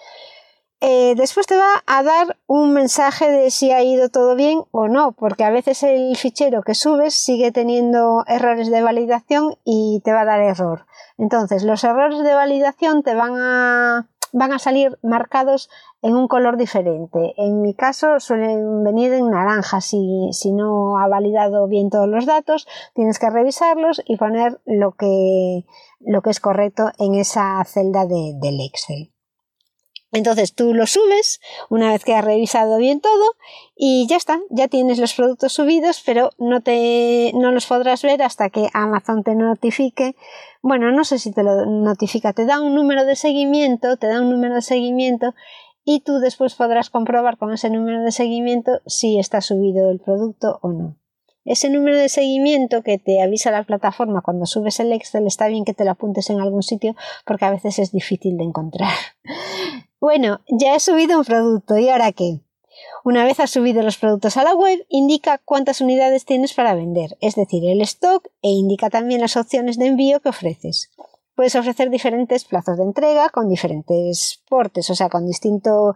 eh, 0.81 1.15
después 1.15 1.47
te 1.47 1.57
va 1.57 1.83
a 1.87 2.03
dar 2.03 2.37
un 2.47 2.73
mensaje 2.73 3.31
de 3.31 3.49
si 3.49 3.71
ha 3.71 3.81
ido 3.81 4.09
todo 4.09 4.35
bien 4.35 4.61
o 4.71 4.87
no, 4.87 5.13
porque 5.13 5.43
a 5.43 5.49
veces 5.49 5.81
el 5.83 6.15
fichero 6.15 6.61
que 6.61 6.75
subes 6.75 7.15
sigue 7.15 7.51
teniendo 7.51 8.23
errores 8.27 8.69
de 8.69 8.83
validación 8.83 9.57
y 9.63 10.01
te 10.03 10.13
va 10.13 10.21
a 10.21 10.25
dar 10.25 10.41
error. 10.41 10.85
Entonces, 11.17 11.63
los 11.63 11.83
errores 11.83 12.23
de 12.23 12.35
validación 12.35 13.01
te 13.01 13.15
van 13.15 13.33
a, 13.37 14.09
van 14.35 14.51
a 14.51 14.59
salir 14.59 14.99
marcados 15.01 15.69
en 16.01 16.13
un 16.15 16.27
color 16.27 16.57
diferente. 16.57 17.33
En 17.37 17.61
mi 17.61 17.73
caso 17.73 18.19
suelen 18.19 18.83
venir 18.83 19.13
en 19.13 19.31
naranja. 19.31 19.79
Si, 19.81 20.29
si 20.31 20.51
no 20.51 20.99
ha 20.99 21.07
validado 21.07 21.67
bien 21.67 21.89
todos 21.89 22.09
los 22.09 22.25
datos, 22.25 22.67
tienes 22.93 23.17
que 23.17 23.29
revisarlos 23.29 24.01
y 24.05 24.17
poner 24.17 24.61
lo 24.65 24.91
que, 24.91 25.65
lo 26.01 26.21
que 26.21 26.29
es 26.29 26.39
correcto 26.39 26.91
en 26.99 27.15
esa 27.15 27.63
celda 27.63 28.05
de, 28.05 28.33
del 28.39 28.59
Excel. 28.59 29.14
Entonces 30.15 30.55
tú 30.55 30.73
lo 30.73 30.87
subes 30.87 31.41
una 31.69 31.91
vez 31.91 32.05
que 32.05 32.15
has 32.15 32.23
revisado 32.23 32.77
bien 32.77 33.01
todo 33.01 33.33
y 33.75 34.07
ya 34.07 34.15
está, 34.15 34.39
ya 34.49 34.69
tienes 34.69 34.97
los 34.97 35.13
productos 35.13 35.51
subidos, 35.51 36.01
pero 36.05 36.29
no, 36.37 36.61
te, 36.61 37.33
no 37.35 37.51
los 37.51 37.65
podrás 37.65 38.01
ver 38.01 38.21
hasta 38.21 38.49
que 38.49 38.69
Amazon 38.73 39.23
te 39.23 39.35
notifique. 39.35 40.15
Bueno, 40.61 40.89
no 40.93 41.03
sé 41.03 41.19
si 41.19 41.33
te 41.33 41.43
lo 41.43 41.65
notifica, 41.65 42.31
te 42.31 42.45
da 42.45 42.61
un 42.61 42.75
número 42.75 43.03
de 43.03 43.17
seguimiento, 43.17 43.97
te 43.97 44.07
da 44.07 44.21
un 44.21 44.29
número 44.29 44.55
de 44.55 44.61
seguimiento 44.61 45.35
y 45.83 45.99
tú 45.99 46.19
después 46.19 46.55
podrás 46.55 46.89
comprobar 46.89 47.37
con 47.37 47.51
ese 47.51 47.69
número 47.69 48.01
de 48.01 48.13
seguimiento 48.13 48.79
si 48.85 49.19
está 49.19 49.41
subido 49.41 49.91
el 49.91 49.99
producto 49.99 50.59
o 50.61 50.69
no. 50.69 50.95
Ese 51.43 51.69
número 51.69 51.97
de 51.97 52.07
seguimiento 52.07 52.83
que 52.83 52.99
te 52.99 53.21
avisa 53.21 53.51
la 53.51 53.65
plataforma 53.65 54.21
cuando 54.21 54.45
subes 54.45 54.79
el 54.79 54.93
Excel 54.93 55.27
está 55.27 55.49
bien 55.49 55.65
que 55.65 55.73
te 55.73 55.83
lo 55.83 55.91
apuntes 55.91 56.29
en 56.29 56.39
algún 56.39 56.63
sitio 56.63 56.95
porque 57.25 57.43
a 57.43 57.51
veces 57.51 57.79
es 57.79 57.91
difícil 57.91 58.37
de 58.37 58.45
encontrar. 58.45 58.93
Bueno, 59.99 60.41
ya 60.47 60.75
he 60.75 60.79
subido 60.79 61.19
un 61.19 61.25
producto 61.25 61.77
y 61.77 61.89
ahora 61.89 62.11
qué? 62.11 62.41
Una 63.03 63.23
vez 63.23 63.39
has 63.39 63.51
subido 63.51 63.81
los 63.81 63.97
productos 63.97 64.37
a 64.37 64.43
la 64.43 64.53
web, 64.53 64.85
indica 64.89 65.37
cuántas 65.37 65.81
unidades 65.81 66.25
tienes 66.25 66.53
para 66.53 66.75
vender, 66.75 67.17
es 67.21 67.35
decir, 67.35 67.63
el 67.65 67.81
stock 67.81 68.27
e 68.41 68.49
indica 68.49 68.89
también 68.89 69.21
las 69.21 69.37
opciones 69.37 69.77
de 69.77 69.87
envío 69.87 70.19
que 70.19 70.29
ofreces. 70.29 70.91
Puedes 71.35 71.55
ofrecer 71.55 71.89
diferentes 71.89 72.45
plazos 72.45 72.77
de 72.77 72.83
entrega 72.83 73.29
con 73.29 73.49
diferentes 73.49 74.41
portes, 74.49 74.89
o 74.89 74.95
sea, 74.95 75.09
con 75.09 75.25
distinto 75.25 75.93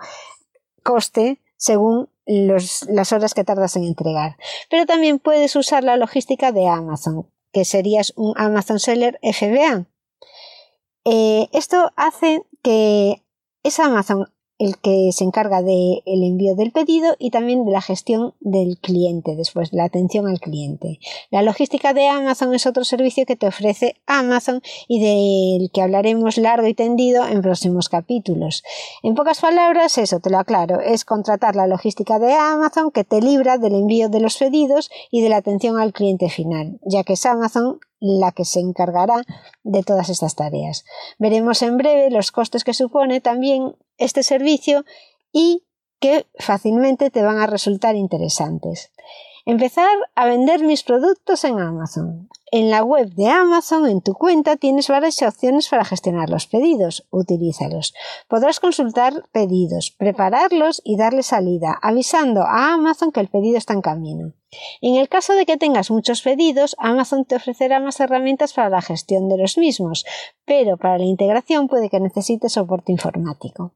coste 0.83 1.41
según 1.55 2.09
las 2.25 3.11
horas 3.11 3.33
que 3.33 3.43
tardas 3.43 3.75
en 3.75 3.83
entregar. 3.83 4.37
Pero 4.69 4.85
también 4.85 5.19
puedes 5.19 5.55
usar 5.55 5.83
la 5.83 5.97
logística 5.97 6.51
de 6.51 6.67
Amazon, 6.67 7.29
que 7.51 7.65
serías 7.65 8.13
un 8.15 8.33
Amazon 8.37 8.79
Seller 8.79 9.19
FBA. 9.23 9.85
Eh, 11.05 11.49
esto 11.53 11.91
hace 11.95 12.43
que 12.61 13.23
es 13.63 13.79
Amazon 13.79 14.25
el 14.59 14.77
que 14.77 15.11
se 15.13 15.23
encarga 15.23 15.61
del 15.61 16.01
envío 16.05 16.53
del 16.53 16.71
pedido 16.71 17.15
y 17.17 17.31
también 17.31 17.65
de 17.65 17.71
la 17.71 17.81
gestión 17.81 18.35
del 18.41 18.77
cliente, 18.77 19.37
después 19.37 19.71
la 19.71 19.85
atención 19.85 20.27
al 20.27 20.41
cliente. 20.41 20.99
La 21.31 21.41
logística 21.41 21.93
de 21.93 22.07
Amazon 22.07 22.53
es 22.53 22.67
otro 22.67 22.83
servicio 22.83 23.25
que 23.25 23.37
te 23.37 23.47
ofrece 23.47 23.95
Amazon 24.05 24.61
y 24.89 24.99
del 24.99 25.71
que 25.71 25.81
hablaremos 25.81 26.37
largo 26.37 26.67
y 26.67 26.73
tendido 26.73 27.25
en 27.25 27.41
próximos 27.41 27.87
capítulos. 27.87 28.63
En 29.01 29.15
pocas 29.15 29.39
palabras, 29.39 29.97
eso 29.97 30.19
te 30.19 30.29
lo 30.29 30.39
aclaro, 30.39 30.81
es 30.81 31.05
contratar 31.05 31.55
la 31.55 31.65
logística 31.65 32.19
de 32.19 32.33
Amazon 32.33 32.91
que 32.91 33.05
te 33.05 33.21
libra 33.21 33.57
del 33.57 33.75
envío 33.75 34.09
de 34.09 34.19
los 34.19 34.37
pedidos 34.37 34.91
y 35.09 35.21
de 35.21 35.29
la 35.29 35.37
atención 35.37 35.79
al 35.79 35.93
cliente 35.93 36.29
final, 36.29 36.79
ya 36.83 37.05
que 37.05 37.13
es 37.13 37.25
Amazon 37.25 37.79
la 37.99 38.31
que 38.31 38.45
se 38.45 38.59
encargará 38.59 39.23
de 39.63 39.83
todas 39.83 40.09
estas 40.09 40.35
tareas. 40.35 40.85
Veremos 41.17 41.61
en 41.61 41.77
breve 41.77 42.09
los 42.09 42.31
costes 42.31 42.63
que 42.63 42.73
supone 42.73 43.21
también 43.21 43.75
este 43.97 44.23
servicio 44.23 44.85
y 45.31 45.65
que 45.99 46.27
fácilmente 46.37 47.09
te 47.09 47.23
van 47.23 47.39
a 47.39 47.47
resultar 47.47 47.95
interesantes. 47.95 48.91
Empezar 49.45 49.89
a 50.15 50.25
vender 50.25 50.63
mis 50.63 50.83
productos 50.83 51.43
en 51.43 51.59
Amazon. 51.59 52.29
En 52.51 52.69
la 52.69 52.83
web 52.83 53.09
de 53.13 53.27
Amazon, 53.27 53.87
en 53.87 54.01
tu 54.01 54.13
cuenta, 54.13 54.57
tienes 54.57 54.87
varias 54.89 55.21
opciones 55.21 55.67
para 55.69 55.85
gestionar 55.85 56.29
los 56.29 56.47
pedidos. 56.47 57.07
Utilízalos. 57.09 57.93
Podrás 58.27 58.59
consultar 58.59 59.25
pedidos, 59.31 59.91
prepararlos 59.97 60.81
y 60.83 60.97
darle 60.97 61.23
salida, 61.23 61.77
avisando 61.81 62.41
a 62.41 62.73
Amazon 62.73 63.11
que 63.11 63.19
el 63.21 63.27
pedido 63.27 63.57
está 63.57 63.73
en 63.73 63.81
camino. 63.81 64.33
En 64.81 64.95
el 64.95 65.09
caso 65.09 65.33
de 65.33 65.45
que 65.45 65.57
tengas 65.57 65.91
muchos 65.91 66.21
pedidos, 66.21 66.75
Amazon 66.79 67.25
te 67.25 67.35
ofrecerá 67.35 67.79
más 67.79 67.99
herramientas 67.99 68.53
para 68.53 68.69
la 68.69 68.81
gestión 68.81 69.29
de 69.29 69.37
los 69.37 69.57
mismos, 69.57 70.05
pero 70.45 70.77
para 70.77 70.97
la 70.97 71.05
integración 71.05 71.67
puede 71.67 71.89
que 71.89 71.99
necesites 71.99 72.53
soporte 72.53 72.91
informático. 72.91 73.73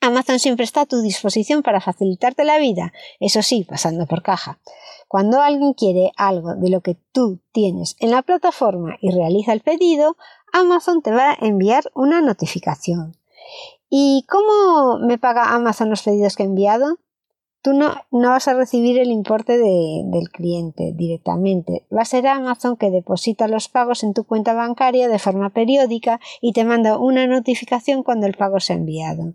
Amazon 0.00 0.38
siempre 0.38 0.64
está 0.64 0.82
a 0.82 0.86
tu 0.86 1.02
disposición 1.02 1.62
para 1.62 1.80
facilitarte 1.80 2.44
la 2.44 2.58
vida, 2.58 2.92
eso 3.18 3.42
sí, 3.42 3.66
pasando 3.68 4.06
por 4.06 4.22
caja. 4.22 4.58
Cuando 5.08 5.42
alguien 5.42 5.74
quiere 5.74 6.12
algo 6.16 6.54
de 6.54 6.70
lo 6.70 6.80
que 6.80 6.96
tú 7.12 7.40
tienes 7.52 7.96
en 7.98 8.12
la 8.12 8.22
plataforma 8.22 8.96
y 9.02 9.10
realiza 9.10 9.52
el 9.52 9.60
pedido, 9.60 10.16
Amazon 10.52 11.02
te 11.02 11.10
va 11.10 11.32
a 11.32 11.38
enviar 11.40 11.90
una 11.94 12.22
notificación. 12.22 13.16
¿Y 13.90 14.24
cómo 14.28 14.98
me 14.98 15.18
paga 15.18 15.52
Amazon 15.52 15.90
los 15.90 16.02
pedidos 16.02 16.36
que 16.36 16.44
he 16.44 16.46
enviado? 16.46 16.98
Tú 17.62 17.74
no, 17.74 17.94
vas 18.10 18.48
a 18.48 18.54
recibir 18.54 18.98
el 18.98 19.10
importe 19.10 19.58
del 19.58 20.30
cliente 20.30 20.92
directamente. 20.94 21.86
Va 21.94 22.02
a 22.02 22.06
ser 22.06 22.26
Amazon 22.26 22.76
que 22.76 22.90
deposita 22.90 23.48
los 23.48 23.68
pagos 23.68 24.02
en 24.02 24.14
tu 24.14 24.24
cuenta 24.24 24.54
bancaria 24.54 25.08
de 25.08 25.18
forma 25.18 25.50
periódica 25.50 26.20
y 26.40 26.52
te 26.52 26.64
manda 26.64 26.96
una 26.96 27.26
notificación 27.26 28.02
cuando 28.02 28.26
el 28.26 28.34
pago 28.34 28.60
se 28.60 28.72
ha 28.72 28.76
enviado. 28.76 29.34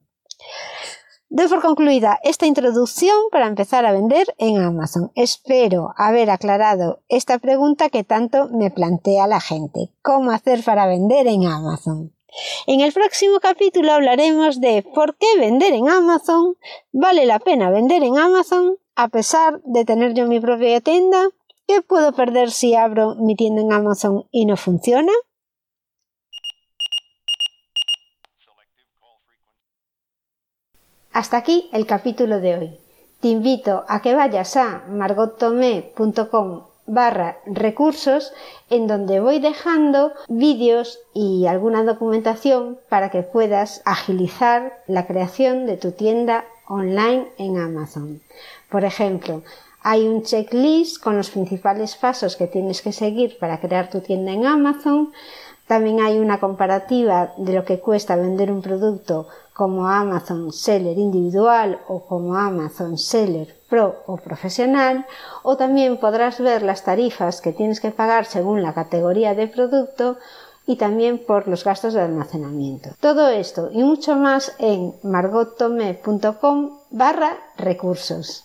Doy 1.29 1.47
por 1.47 1.61
concluida 1.61 2.19
esta 2.23 2.47
introducción 2.47 3.15
para 3.31 3.47
empezar 3.47 3.85
a 3.85 3.91
vender 3.91 4.33
en 4.37 4.57
Amazon. 4.57 5.11
Espero 5.15 5.93
haber 5.97 6.31
aclarado 6.31 7.03
esta 7.09 7.37
pregunta 7.39 7.89
que 7.89 8.03
tanto 8.03 8.47
me 8.49 8.71
plantea 8.71 9.27
la 9.27 9.41
gente. 9.41 9.91
¿Cómo 10.01 10.31
hacer 10.31 10.63
para 10.63 10.87
vender 10.87 11.27
en 11.27 11.45
Amazon? 11.45 12.14
En 12.67 12.81
el 12.81 12.91
próximo 12.93 13.39
capítulo 13.39 13.93
hablaremos 13.93 14.59
de 14.59 14.83
por 14.83 15.15
qué 15.17 15.27
vender 15.39 15.73
en 15.73 15.89
Amazon, 15.89 16.57
vale 16.91 17.25
la 17.25 17.39
pena 17.39 17.69
vender 17.69 18.03
en 18.03 18.17
Amazon 18.17 18.77
a 18.95 19.09
pesar 19.09 19.61
de 19.63 19.85
tener 19.85 20.13
yo 20.13 20.25
mi 20.25 20.39
propia 20.39 20.79
tienda, 20.81 21.29
qué 21.67 21.81
puedo 21.81 22.13
perder 22.13 22.51
si 22.51 22.75
abro 22.75 23.15
mi 23.15 23.35
tienda 23.35 23.61
en 23.61 23.73
Amazon 23.73 24.25
y 24.31 24.45
no 24.45 24.57
funciona. 24.57 25.11
Hasta 31.11 31.37
aquí 31.37 31.69
el 31.71 31.85
capítulo 31.85 32.41
de 32.41 32.57
hoy. 32.57 32.79
Te 33.21 33.29
invito 33.29 33.85
a 33.87 34.01
que 34.01 34.13
vayas 34.13 34.57
a 34.57 34.83
margottomé.com 34.89 36.74
barra 36.87 37.37
recursos 37.45 38.33
en 38.69 38.87
donde 38.87 39.19
voy 39.19 39.39
dejando 39.39 40.11
vídeos 40.27 40.99
y 41.13 41.47
alguna 41.47 41.83
documentación 41.83 42.77
para 42.89 43.09
que 43.09 43.23
puedas 43.23 43.81
agilizar 43.85 44.79
la 44.87 45.07
creación 45.07 45.65
de 45.65 45.77
tu 45.77 45.91
tienda 45.91 46.45
online 46.67 47.27
en 47.37 47.57
Amazon. 47.57 48.21
Por 48.69 48.83
ejemplo, 48.83 49.41
hay 49.81 50.07
un 50.07 50.23
checklist 50.23 51.01
con 51.01 51.15
los 51.15 51.29
principales 51.29 51.95
pasos 51.95 52.35
que 52.35 52.47
tienes 52.47 52.81
que 52.81 52.91
seguir 52.91 53.37
para 53.37 53.59
crear 53.59 53.89
tu 53.89 54.01
tienda 54.01 54.31
en 54.31 54.45
Amazon. 54.45 55.11
También 55.67 56.01
hay 56.01 56.17
una 56.17 56.39
comparativa 56.39 57.33
de 57.37 57.53
lo 57.53 57.65
que 57.65 57.79
cuesta 57.79 58.15
vender 58.15 58.51
un 58.51 58.61
producto 58.61 59.27
como 59.55 59.87
Amazon 59.87 60.51
Seller 60.51 60.97
individual 60.97 61.79
o 61.87 62.05
como 62.05 62.35
Amazon 62.35 62.97
Seller 62.97 63.55
Pro 63.69 64.03
o 64.05 64.17
profesional, 64.17 65.05
o 65.43 65.55
también 65.55 65.97
podrás 65.97 66.41
ver 66.41 66.61
las 66.61 66.83
tarifas 66.83 67.39
que 67.39 67.53
tienes 67.53 67.79
que 67.79 67.91
pagar 67.91 68.25
según 68.25 68.61
la 68.61 68.73
categoría 68.73 69.33
de 69.33 69.47
producto 69.47 70.17
y 70.67 70.75
también 70.75 71.23
por 71.25 71.47
los 71.47 71.63
gastos 71.63 71.93
de 71.93 72.01
almacenamiento. 72.01 72.89
Todo 72.99 73.29
esto 73.29 73.69
y 73.71 73.81
mucho 73.83 74.17
más 74.17 74.53
en 74.59 74.93
margottome.com 75.03 76.71
barra 76.91 77.37
recursos. 77.55 78.44